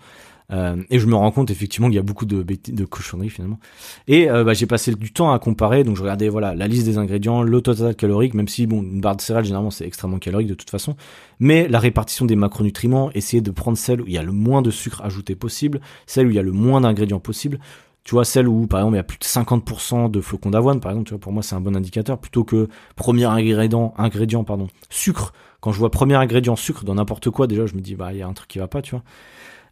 Euh, 0.51 0.83
et 0.89 0.99
je 0.99 1.07
me 1.07 1.15
rends 1.15 1.31
compte 1.31 1.51
effectivement 1.51 1.87
qu'il 1.87 1.95
y 1.95 1.99
a 1.99 2.03
beaucoup 2.03 2.25
de, 2.25 2.43
de 2.43 2.85
cochonneries 2.85 3.29
finalement. 3.29 3.59
Et 4.07 4.29
euh, 4.29 4.43
bah, 4.43 4.53
j'ai 4.53 4.65
passé 4.65 4.93
du 4.93 5.13
temps 5.13 5.31
à 5.31 5.39
comparer, 5.39 5.83
donc 5.83 5.95
je 5.95 6.01
regardais 6.01 6.29
voilà 6.29 6.53
la 6.55 6.67
liste 6.67 6.85
des 6.85 6.97
ingrédients, 6.97 7.41
le 7.41 7.61
total 7.61 7.95
calorique, 7.95 8.33
même 8.33 8.47
si 8.47 8.67
bon 8.67 8.81
une 8.81 9.01
barre 9.01 9.15
de 9.15 9.21
céréales 9.21 9.45
généralement 9.45 9.71
c'est 9.71 9.85
extrêmement 9.85 10.19
calorique 10.19 10.47
de 10.47 10.53
toute 10.53 10.69
façon, 10.69 10.95
mais 11.39 11.67
la 11.67 11.79
répartition 11.79 12.25
des 12.25 12.35
macronutriments, 12.35 13.09
essayer 13.13 13.41
de 13.41 13.51
prendre 13.51 13.77
celle 13.77 14.01
où 14.01 14.07
il 14.07 14.13
y 14.13 14.17
a 14.17 14.23
le 14.23 14.31
moins 14.31 14.61
de 14.61 14.71
sucre 14.71 15.01
ajouté 15.01 15.35
possible, 15.35 15.79
celle 16.07 16.27
où 16.27 16.29
il 16.29 16.35
y 16.35 16.39
a 16.39 16.43
le 16.43 16.51
moins 16.51 16.81
d'ingrédients 16.81 17.19
possible. 17.19 17.59
Tu 18.03 18.15
vois, 18.15 18.25
celle 18.25 18.49
où, 18.49 18.67
par 18.67 18.81
exemple, 18.81 18.95
il 18.95 18.97
y 18.97 18.99
a 18.99 19.03
plus 19.03 19.17
de 19.17 19.23
50% 19.23 20.11
de 20.11 20.19
flocons 20.19 20.49
d'avoine, 20.49 20.81
par 20.81 20.91
exemple, 20.91 21.07
tu 21.07 21.13
vois, 21.13 21.21
pour 21.21 21.31
moi, 21.31 21.41
c'est 21.41 21.55
un 21.55 21.61
bon 21.61 21.73
indicateur, 21.73 22.17
plutôt 22.17 22.43
que 22.43 22.67
premier 22.97 23.23
ingrédient, 23.23 23.93
ingrédient, 23.97 24.43
pardon, 24.43 24.67
sucre. 24.89 25.31
Quand 25.61 25.71
je 25.71 25.79
vois 25.79 25.89
premier 25.89 26.15
ingrédient 26.15 26.57
sucre 26.57 26.83
dans 26.83 26.95
n'importe 26.95 27.29
quoi, 27.29 27.47
déjà, 27.47 27.65
je 27.65 27.75
me 27.75 27.79
dis, 27.79 27.95
bah, 27.95 28.11
il 28.11 28.19
y 28.19 28.21
a 28.21 28.27
un 28.27 28.33
truc 28.33 28.49
qui 28.49 28.59
va 28.59 28.67
pas, 28.67 28.81
tu 28.81 28.91
vois. 28.91 29.03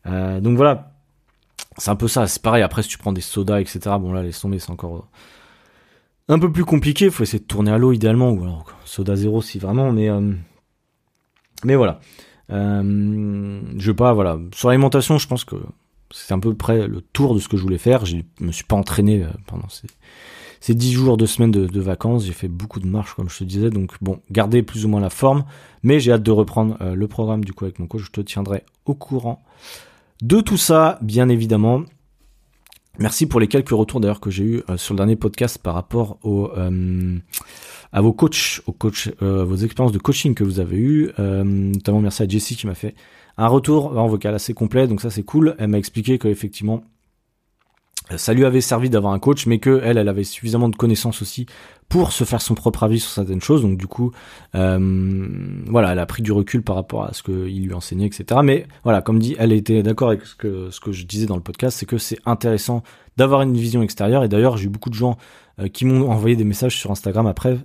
Euh, 0.08 0.40
donc 0.40 0.58
voilà, 0.58 0.94
c'est 1.78 1.92
un 1.92 1.96
peu 1.96 2.08
ça. 2.08 2.28
C'est 2.28 2.42
pareil. 2.42 2.64
Après, 2.64 2.84
si 2.84 2.90
tu 2.90 2.98
prends 2.98 3.14
des 3.14 3.22
sodas, 3.22 3.60
etc. 3.60 3.80
Bon 4.00 4.14
là, 4.14 4.24
les 4.24 4.32
tomber, 4.32 4.60
c'est 4.60 4.72
encore 4.72 5.08
euh, 6.30 6.34
un 6.34 6.40
peu 6.40 6.52
plus 6.52 6.66
compliqué. 6.66 7.06
Il 7.06 7.12
faut 7.12 7.24
essayer 7.24 7.40
de 7.40 7.46
tourner 7.46 7.72
à 7.72 7.78
l'eau 7.78 7.92
idéalement 7.92 8.32
ou 8.32 8.44
alors 8.44 8.66
soda 8.86 9.16
zéro 9.16 9.42
si 9.42 9.60
vraiment. 9.60 9.92
Mais 9.92 10.10
euh, 10.10 10.34
mais 11.64 11.76
voilà. 11.76 12.00
Je 12.50 13.92
pas. 13.92 14.14
Voilà. 14.14 14.38
Sur 14.54 14.70
l'alimentation, 14.70 15.18
je 15.18 15.28
pense 15.28 15.46
que 15.46 15.56
c'est 16.12 16.34
un 16.34 16.40
peu 16.40 16.54
près 16.54 16.88
le 16.88 17.02
tour 17.02 17.34
de 17.34 17.40
ce 17.40 17.48
que 17.48 17.56
je 17.56 17.62
voulais 17.62 17.78
faire. 17.78 18.06
Je 18.06 18.18
me 18.40 18.52
suis 18.52 18.66
pas 18.66 18.76
entraîné 18.76 19.26
pendant 19.48 19.70
ces 19.70 19.88
ces 20.60 20.76
dix 20.76 20.92
jours, 20.92 21.18
de 21.18 21.26
semaines 21.26 21.50
de, 21.50 21.66
de 21.66 21.80
vacances. 21.80 22.26
J'ai 22.26 22.34
fait 22.34 22.48
beaucoup 22.48 22.80
de 22.80 22.86
marches, 22.86 23.16
comme 23.16 23.30
je 23.30 23.40
te 23.40 23.44
disais. 23.44 23.72
Donc 23.72 23.94
bon, 24.02 24.20
garder 24.30 24.62
plus 24.62 24.86
ou 24.86 24.90
moins 24.90 25.00
la 25.00 25.10
forme. 25.10 25.46
Mais 25.82 26.00
j'ai 26.00 26.12
hâte 26.12 26.24
de 26.24 26.32
reprendre 26.32 26.78
le 26.84 27.08
programme 27.08 27.44
du 27.46 27.54
coup 27.54 27.64
avec 27.64 27.80
mon 27.80 27.88
coach. 27.88 28.04
Je 28.04 28.12
te 28.12 28.22
tiendrai 28.22 28.64
au 28.86 28.94
courant 28.94 29.42
de 30.22 30.42
tout 30.42 30.58
ça, 30.58 31.00
bien 31.02 31.30
évidemment. 31.30 31.84
Merci 33.00 33.26
pour 33.26 33.40
les 33.40 33.48
quelques 33.48 33.70
retours 33.70 34.00
d'ailleurs 34.00 34.20
que 34.20 34.30
j'ai 34.30 34.44
eu 34.44 34.64
euh, 34.70 34.78
sur 34.78 34.94
le 34.94 34.98
dernier 34.98 35.16
podcast 35.16 35.58
par 35.58 35.74
rapport 35.74 36.20
euh, 36.26 37.18
à 37.92 38.02
vos 38.02 38.14
coachs, 38.14 38.62
euh, 39.22 39.44
vos 39.44 39.56
expériences 39.56 39.94
de 39.94 39.98
coaching 39.98 40.36
que 40.36 40.44
vous 40.44 40.60
avez 40.60 40.78
eues. 40.78 41.12
notamment 41.18 42.02
merci 42.02 42.24
à 42.24 42.28
Jessie 42.28 42.56
qui 42.56 42.68
m'a 42.68 42.76
fait 42.76 42.96
un 43.38 43.48
retour 43.48 43.98
en 43.98 44.08
vocal 44.08 44.36
assez 44.36 44.54
complet, 44.54 44.88
donc 44.88 45.02
ça 45.02 45.10
c'est 45.10 45.24
cool. 45.24 45.56
Elle 45.58 45.70
m'a 45.70 45.78
expliqué 45.78 46.20
qu'effectivement 46.20 46.84
ça 48.16 48.34
lui 48.34 48.46
avait 48.46 48.62
servi 48.62 48.90
d'avoir 48.90 49.14
un 49.14 49.20
coach, 49.20 49.46
mais 49.46 49.60
que 49.60 49.82
elle, 49.84 49.98
elle 49.98 50.10
avait 50.10 50.24
suffisamment 50.24 50.70
de 50.70 50.76
connaissances 50.76 51.22
aussi 51.22 51.46
pour 51.92 52.14
se 52.14 52.24
faire 52.24 52.42
son 52.42 52.56
propre 52.56 52.84
avis 52.84 53.02
sur 53.02 53.12
certaines 53.12 53.42
choses. 53.42 53.62
Donc 53.62 53.78
du 53.78 53.86
coup, 53.86 54.12
euh, 54.56 55.28
voilà, 55.68 55.92
elle 55.92 56.00
a 56.00 56.06
pris 56.06 56.24
du 56.24 56.32
recul 56.32 56.64
par 56.64 56.78
rapport 56.78 57.04
à 57.04 57.14
ce 57.14 57.22
qu'il 57.22 57.66
lui 57.66 57.74
enseignait, 57.74 58.06
etc. 58.06 58.40
Mais 58.44 58.66
voilà, 58.84 59.02
comme 59.02 59.20
dit, 59.20 59.36
elle 59.38 59.52
était 59.52 59.84
d'accord 59.84 60.08
avec 60.08 60.26
ce 60.26 60.36
que 60.36 60.70
ce 60.72 60.80
que 60.80 60.94
je 60.94 61.06
disais 61.06 61.26
dans 61.26 61.36
le 61.36 61.42
podcast, 61.42 61.78
c'est 61.78 61.86
que 61.86 61.98
c'est 61.98 62.20
intéressant 62.26 62.82
d'avoir 63.18 63.42
une 63.42 63.56
vision 63.58 63.82
extérieure. 63.82 64.24
Et 64.24 64.30
d'ailleurs, 64.30 64.56
j'ai 64.56 64.66
eu 64.66 64.70
beaucoup 64.70 64.90
de 64.90 64.96
gens 64.96 65.18
euh, 65.60 65.68
qui 65.68 65.84
m'ont 65.84 66.10
envoyé 66.10 66.38
des 66.38 66.46
messages 66.46 66.78
sur 66.78 66.92
Instagram 66.92 67.28
après, 67.28 67.58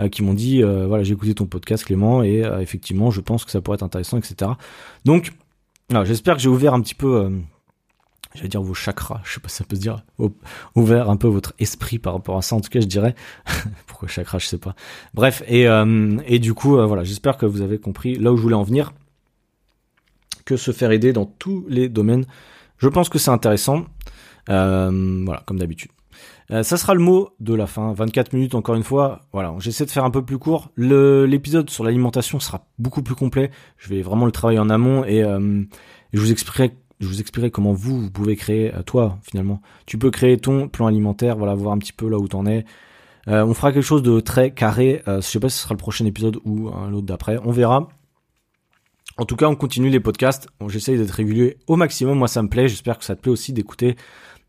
euh, 0.00 0.08
qui 0.08 0.22
m'ont 0.22 0.32
dit, 0.34 0.62
voilà, 0.62 1.04
j'ai 1.04 1.12
écouté 1.12 1.34
ton 1.34 1.44
podcast 1.44 1.84
Clément, 1.84 2.22
et 2.22 2.42
effectivement, 2.60 3.10
je 3.10 3.20
pense 3.20 3.44
que 3.44 3.50
ça 3.50 3.60
pourrait 3.60 3.76
être 3.76 3.82
intéressant, 3.82 4.16
etc. 4.16 4.52
Donc, 5.04 5.32
j'espère 6.04 6.36
que 6.36 6.40
j'ai 6.40 6.48
ouvert 6.48 6.72
un 6.72 6.80
petit 6.80 6.94
peu 6.94 7.30
j'allais 8.34 8.48
dire 8.48 8.62
vos 8.62 8.74
chakras, 8.74 9.20
je 9.24 9.34
sais 9.34 9.40
pas 9.40 9.48
si 9.48 9.56
ça 9.56 9.64
peut 9.64 9.76
se 9.76 9.80
dire, 9.80 10.04
ouvert 10.74 11.10
un 11.10 11.16
peu 11.16 11.28
votre 11.28 11.54
esprit 11.58 11.98
par 11.98 12.14
rapport 12.14 12.36
à 12.36 12.42
ça, 12.42 12.56
en 12.56 12.60
tout 12.60 12.70
cas 12.70 12.80
je 12.80 12.86
dirais. 12.86 13.14
Pourquoi 13.86 14.08
chakra, 14.08 14.38
je 14.38 14.46
sais 14.46 14.58
pas. 14.58 14.74
Bref, 15.14 15.42
et, 15.46 15.68
euh, 15.68 16.18
et 16.26 16.38
du 16.38 16.54
coup, 16.54 16.76
euh, 16.76 16.86
voilà, 16.86 17.04
j'espère 17.04 17.36
que 17.36 17.46
vous 17.46 17.62
avez 17.62 17.78
compris 17.78 18.16
là 18.16 18.32
où 18.32 18.36
je 18.36 18.42
voulais 18.42 18.54
en 18.54 18.64
venir, 18.64 18.92
que 20.44 20.56
se 20.56 20.72
faire 20.72 20.90
aider 20.90 21.12
dans 21.12 21.26
tous 21.26 21.64
les 21.68 21.88
domaines, 21.88 22.26
je 22.78 22.88
pense 22.88 23.08
que 23.08 23.18
c'est 23.18 23.30
intéressant, 23.30 23.86
euh, 24.50 25.22
voilà, 25.24 25.42
comme 25.46 25.58
d'habitude. 25.58 25.90
Ça 26.50 26.76
sera 26.76 26.92
le 26.94 27.00
mot 27.00 27.30
de 27.40 27.54
la 27.54 27.66
fin. 27.66 27.94
24 27.94 28.34
minutes 28.34 28.54
encore 28.54 28.74
une 28.74 28.82
fois. 28.82 29.22
Voilà, 29.32 29.54
j'essaie 29.58 29.86
de 29.86 29.90
faire 29.90 30.04
un 30.04 30.10
peu 30.10 30.22
plus 30.22 30.38
court. 30.38 30.70
L'épisode 30.76 31.70
sur 31.70 31.84
l'alimentation 31.84 32.38
sera 32.38 32.66
beaucoup 32.78 33.02
plus 33.02 33.14
complet. 33.14 33.50
Je 33.78 33.88
vais 33.88 34.02
vraiment 34.02 34.26
le 34.26 34.30
travailler 34.30 34.58
en 34.58 34.68
amont 34.68 35.04
et, 35.04 35.24
euh, 35.24 35.62
je 36.12 36.20
vous 36.20 36.30
expliquerai 36.30 36.76
je 37.00 37.06
vous 37.06 37.20
expliquerai 37.20 37.50
comment 37.50 37.72
vous, 37.72 38.10
pouvez 38.10 38.36
créer, 38.36 38.74
euh, 38.74 38.82
toi, 38.82 39.18
finalement. 39.22 39.60
Tu 39.86 39.98
peux 39.98 40.10
créer 40.10 40.38
ton 40.38 40.68
plan 40.68 40.86
alimentaire, 40.86 41.36
voilà, 41.36 41.54
voir 41.54 41.74
un 41.74 41.78
petit 41.78 41.92
peu 41.92 42.08
là 42.08 42.18
où 42.18 42.28
t'en 42.28 42.46
es. 42.46 42.64
on 43.26 43.54
fera 43.54 43.72
quelque 43.72 43.82
chose 43.82 44.02
de 44.02 44.20
très 44.20 44.52
carré. 44.52 45.02
je 45.06 45.20
sais 45.20 45.40
pas 45.40 45.48
si 45.48 45.56
ce 45.56 45.62
sera 45.64 45.74
le 45.74 45.78
prochain 45.78 46.04
épisode 46.06 46.38
ou 46.44 46.70
l'autre 46.90 47.06
d'après. 47.06 47.38
On 47.44 47.52
verra. 47.52 47.88
En 49.16 49.24
tout 49.24 49.36
cas, 49.36 49.46
on 49.46 49.54
continue 49.54 49.90
les 49.90 50.00
podcasts. 50.00 50.48
J'essaye 50.68 50.98
d'être 50.98 51.10
régulier 51.10 51.56
au 51.66 51.76
maximum. 51.76 52.18
Moi, 52.18 52.28
ça 52.28 52.42
me 52.42 52.48
plaît. 52.48 52.68
J'espère 52.68 52.98
que 52.98 53.04
ça 53.04 53.14
te 53.14 53.20
plaît 53.20 53.30
aussi 53.30 53.52
d'écouter 53.52 53.96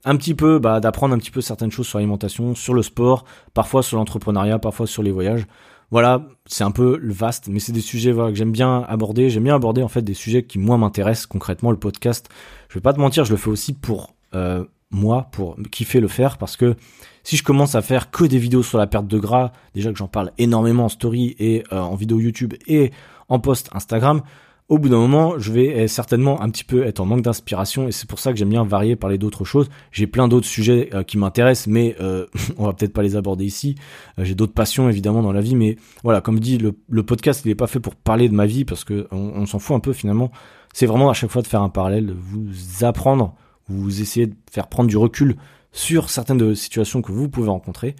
un 0.05 0.15
petit 0.15 0.35
peu, 0.35 0.59
bah, 0.59 0.79
d'apprendre 0.79 1.13
un 1.13 1.17
petit 1.17 1.31
peu 1.31 1.41
certaines 1.41 1.71
choses 1.71 1.87
sur 1.87 1.97
l'alimentation, 1.97 2.55
sur 2.55 2.73
le 2.73 2.83
sport, 2.83 3.25
parfois 3.53 3.83
sur 3.83 3.97
l'entrepreneuriat, 3.97 4.59
parfois 4.59 4.87
sur 4.87 5.03
les 5.03 5.11
voyages. 5.11 5.45
Voilà, 5.91 6.27
c'est 6.45 6.63
un 6.63 6.71
peu 6.71 6.97
le 6.97 7.13
vaste, 7.13 7.47
mais 7.47 7.59
c'est 7.59 7.71
des 7.71 7.81
sujets 7.81 8.11
que 8.13 8.33
j'aime 8.33 8.51
bien 8.51 8.83
aborder. 8.87 9.29
J'aime 9.29 9.43
bien 9.43 9.55
aborder 9.55 9.83
en 9.83 9.87
fait 9.87 10.01
des 10.01 10.13
sujets 10.13 10.43
qui 10.43 10.59
moi 10.59 10.77
m'intéressent 10.77 11.27
concrètement. 11.27 11.71
Le 11.71 11.77
podcast, 11.77 12.29
je 12.69 12.75
vais 12.75 12.81
pas 12.81 12.93
te 12.93 12.99
mentir, 12.99 13.25
je 13.25 13.31
le 13.31 13.37
fais 13.37 13.49
aussi 13.49 13.73
pour 13.73 14.13
euh, 14.33 14.63
moi, 14.91 15.27
pour 15.31 15.57
kiffer 15.71 15.99
le 15.99 16.07
faire, 16.07 16.37
parce 16.37 16.57
que 16.57 16.75
si 17.23 17.37
je 17.37 17.43
commence 17.43 17.75
à 17.75 17.81
faire 17.81 18.11
que 18.11 18.23
des 18.23 18.37
vidéos 18.37 18.63
sur 18.63 18.77
la 18.77 18.87
perte 18.87 19.07
de 19.07 19.17
gras, 19.17 19.51
déjà 19.73 19.91
que 19.91 19.97
j'en 19.97 20.07
parle 20.07 20.31
énormément 20.37 20.85
en 20.85 20.89
story 20.89 21.35
et 21.39 21.63
euh, 21.71 21.79
en 21.79 21.95
vidéo 21.95 22.19
YouTube 22.19 22.53
et 22.67 22.91
en 23.29 23.39
post 23.39 23.69
Instagram, 23.73 24.21
au 24.67 24.79
bout 24.79 24.89
d'un 24.89 24.97
moment, 24.97 25.37
je 25.37 25.51
vais 25.51 25.87
certainement 25.87 26.41
un 26.41 26.49
petit 26.49 26.63
peu 26.63 26.85
être 26.85 26.99
en 26.99 27.05
manque 27.05 27.21
d'inspiration 27.21 27.87
et 27.87 27.91
c'est 27.91 28.09
pour 28.09 28.17
ça 28.17 28.31
que 28.31 28.39
j'aime 28.39 28.49
bien 28.49 28.63
varier, 28.63 28.95
parler 28.95 29.19
d'autres 29.19 29.45
choses. 29.45 29.69
J'ai 29.91 30.07
plein 30.07 30.27
d'autres 30.27 30.47
sujets 30.47 30.89
euh, 30.93 31.03
qui 31.03 31.19
m'intéressent, 31.19 31.67
mais 31.67 31.95
euh, 32.01 32.25
on 32.57 32.65
va 32.65 32.73
peut-être 32.73 32.93
pas 32.93 33.03
les 33.03 33.15
aborder 33.15 33.45
ici. 33.45 33.75
Euh, 34.17 34.23
j'ai 34.23 34.33
d'autres 34.33 34.53
passions 34.53 34.89
évidemment 34.89 35.21
dans 35.21 35.31
la 35.31 35.41
vie, 35.41 35.55
mais 35.55 35.77
voilà, 36.03 36.19
comme 36.19 36.39
dit, 36.39 36.57
le, 36.57 37.03
podcast 37.03 37.43
il 37.45 37.51
est 37.51 37.55
pas 37.55 37.67
fait 37.67 37.79
pour 37.79 37.95
parler 37.95 38.27
de 38.27 38.33
ma 38.33 38.47
vie 38.47 38.65
parce 38.65 38.83
que 38.83 39.07
on, 39.11 39.45
s'en 39.45 39.59
fout 39.59 39.75
un 39.75 39.79
peu 39.79 39.93
finalement. 39.93 40.31
C'est 40.73 40.87
vraiment 40.87 41.11
à 41.11 41.13
chaque 41.13 41.29
fois 41.29 41.43
de 41.43 41.47
faire 41.47 41.61
un 41.61 41.69
parallèle, 41.69 42.07
de 42.07 42.15
vous 42.17 42.83
apprendre, 42.83 43.35
vous 43.67 44.01
essayer 44.01 44.25
de 44.25 44.35
faire 44.51 44.67
prendre 44.67 44.89
du 44.89 44.97
recul 44.97 45.35
sur 45.71 46.09
certaines 46.09 46.55
situations 46.55 47.03
que 47.03 47.11
vous 47.11 47.29
pouvez 47.29 47.49
rencontrer. 47.49 47.95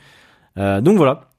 donc 0.58 0.98
voilà. 0.98 1.30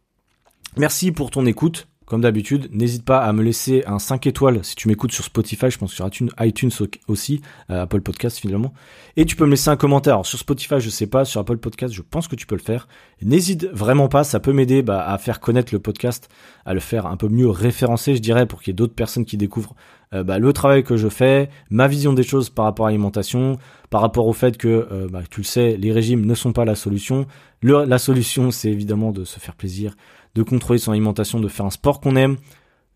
Merci 0.77 1.11
pour 1.11 1.31
ton 1.31 1.47
écoute. 1.47 1.89
Comme 2.07 2.21
d'habitude, 2.21 2.69
n'hésite 2.73 3.05
pas 3.05 3.19
à 3.19 3.33
me 3.33 3.42
laisser 3.42 3.83
un 3.87 3.99
5 3.99 4.29
étoiles 4.29 4.64
si 4.64 4.77
tu 4.77 4.87
m'écoutes 4.87 5.11
sur 5.11 5.25
Spotify, 5.25 5.71
je 5.71 5.79
pense 5.79 5.92
sur 5.92 6.09
iTunes 6.40 6.71
aussi, 7.09 7.40
euh, 7.69 7.83
Apple 7.83 8.01
Podcast 8.01 8.38
finalement. 8.38 8.73
Et 9.16 9.27
tu 9.27 9.35
peux 9.35 9.45
me 9.45 9.51
laisser 9.51 9.71
un 9.71 9.77
commentaire. 9.77 10.14
Alors, 10.14 10.27
sur 10.27 10.38
Spotify, 10.38 10.79
je 10.79 10.88
sais 10.88 11.09
pas, 11.09 11.25
sur 11.25 11.40
Apple 11.40 11.57
Podcast, 11.57 11.92
je 11.92 12.03
pense 12.03 12.29
que 12.29 12.37
tu 12.37 12.47
peux 12.47 12.55
le 12.55 12.62
faire. 12.62 12.87
N'hésite 13.23 13.64
vraiment 13.73 14.09
pas, 14.09 14.23
ça 14.23 14.38
peut 14.38 14.53
m'aider 14.53 14.83
bah, 14.83 15.05
à 15.05 15.19
faire 15.19 15.40
connaître 15.40 15.75
le 15.75 15.81
podcast, 15.81 16.29
à 16.64 16.75
le 16.75 16.81
faire 16.81 17.07
un 17.07 17.16
peu 17.16 17.29
mieux 17.29 17.51
référencer, 17.51 18.14
je 18.14 18.23
dirais, 18.23 18.47
pour 18.47 18.62
qu'il 18.62 18.71
y 18.71 18.73
ait 18.73 18.75
d'autres 18.75 18.95
personnes 18.95 19.25
qui 19.25 19.37
découvrent 19.37 19.75
euh, 20.14 20.23
bah, 20.23 20.38
le 20.38 20.53
travail 20.53 20.85
que 20.85 20.97
je 20.97 21.09
fais, 21.09 21.51
ma 21.71 21.88
vision 21.88 22.12
des 22.12 22.23
choses 22.23 22.51
par 22.51 22.66
rapport 22.66 22.87
à 22.87 22.90
l'alimentation, 22.90 23.59
par 23.90 24.01
rapport 24.01 24.29
au 24.29 24.33
fait 24.33 24.57
que, 24.57 24.87
euh, 24.92 25.09
bah, 25.11 25.23
tu 25.29 25.40
le 25.40 25.45
sais, 25.47 25.77
les 25.77 25.90
régimes 25.90 26.25
ne 26.25 26.35
sont 26.35 26.53
pas 26.53 26.64
la 26.64 26.77
solution. 26.77 27.27
la 27.62 27.99
solution, 27.99 28.53
c'est 28.53 28.71
évidemment 28.71 29.11
de 29.11 29.25
se 29.25 29.40
faire 29.40 29.57
plaisir, 29.57 29.97
de 30.37 30.42
contrôler 30.42 30.79
son 30.79 30.92
alimentation, 30.92 31.40
de 31.40 31.49
faire 31.49 31.66
un 31.66 31.70
sport 31.70 32.01
qu'on 32.01 32.14
aime, 32.14 32.37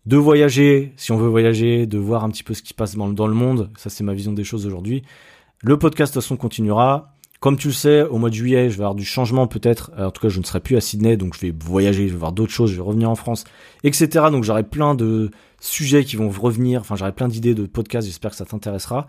de 0.05 0.15
voyager, 0.15 0.93
si 0.95 1.11
on 1.11 1.17
veut 1.17 1.27
voyager, 1.27 1.85
de 1.87 1.97
voir 1.97 2.23
un 2.23 2.29
petit 2.29 2.43
peu 2.43 2.53
ce 2.53 2.61
qui 2.61 2.69
se 2.69 2.73
passe 2.73 2.95
dans, 2.95 3.27
le 3.27 3.33
monde. 3.33 3.69
Ça, 3.77 3.89
c'est 3.89 4.03
ma 4.03 4.13
vision 4.13 4.31
des 4.31 4.43
choses 4.43 4.65
aujourd'hui. 4.65 5.03
Le 5.61 5.77
podcast, 5.77 6.13
de 6.13 6.19
toute 6.19 6.23
façon, 6.23 6.37
continuera. 6.37 7.13
Comme 7.39 7.57
tu 7.57 7.69
le 7.69 7.73
sais, 7.73 8.03
au 8.03 8.19
mois 8.19 8.29
de 8.29 8.35
juillet, 8.35 8.69
je 8.69 8.77
vais 8.77 8.83
avoir 8.83 8.93
du 8.93 9.03
changement 9.03 9.47
peut-être. 9.47 9.91
En 9.97 10.11
tout 10.11 10.21
cas, 10.21 10.29
je 10.29 10.39
ne 10.39 10.45
serai 10.45 10.59
plus 10.59 10.77
à 10.77 10.81
Sydney, 10.81 11.17
donc 11.17 11.33
je 11.33 11.39
vais 11.39 11.51
voyager, 11.51 12.07
je 12.07 12.13
vais 12.13 12.19
voir 12.19 12.31
d'autres 12.31 12.51
choses, 12.51 12.69
je 12.69 12.75
vais 12.75 12.83
revenir 12.83 13.09
en 13.09 13.15
France, 13.15 13.45
etc. 13.83 14.25
Donc 14.31 14.43
j'aurai 14.43 14.61
plein 14.61 14.93
de 14.93 15.31
sujets 15.59 16.03
qui 16.03 16.15
vont 16.15 16.29
revenir. 16.29 16.81
Enfin, 16.81 16.95
j'aurai 16.95 17.13
plein 17.13 17.27
d'idées 17.27 17.55
de 17.55 17.65
podcasts. 17.65 18.05
J'espère 18.05 18.31
que 18.31 18.37
ça 18.37 18.45
t'intéressera. 18.45 19.07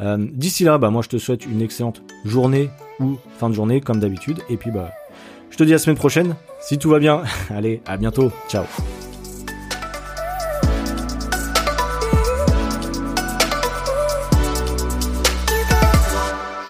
Euh, 0.00 0.16
d'ici 0.32 0.64
là, 0.64 0.78
bah 0.78 0.88
moi, 0.88 1.02
je 1.02 1.10
te 1.10 1.18
souhaite 1.18 1.44
une 1.44 1.60
excellente 1.60 2.02
journée 2.24 2.70
ou 3.00 3.16
fin 3.38 3.50
de 3.50 3.54
journée, 3.54 3.82
comme 3.82 4.00
d'habitude. 4.00 4.38
Et 4.48 4.56
puis, 4.56 4.70
bah, 4.70 4.90
je 5.54 5.58
te 5.58 5.62
dis 5.62 5.70
à 5.70 5.76
la 5.76 5.78
semaine 5.78 5.96
prochaine. 5.96 6.34
Si 6.60 6.78
tout 6.78 6.90
va 6.90 6.98
bien, 6.98 7.22
allez, 7.50 7.80
à 7.86 7.96
bientôt. 7.96 8.32
Ciao. 8.48 8.64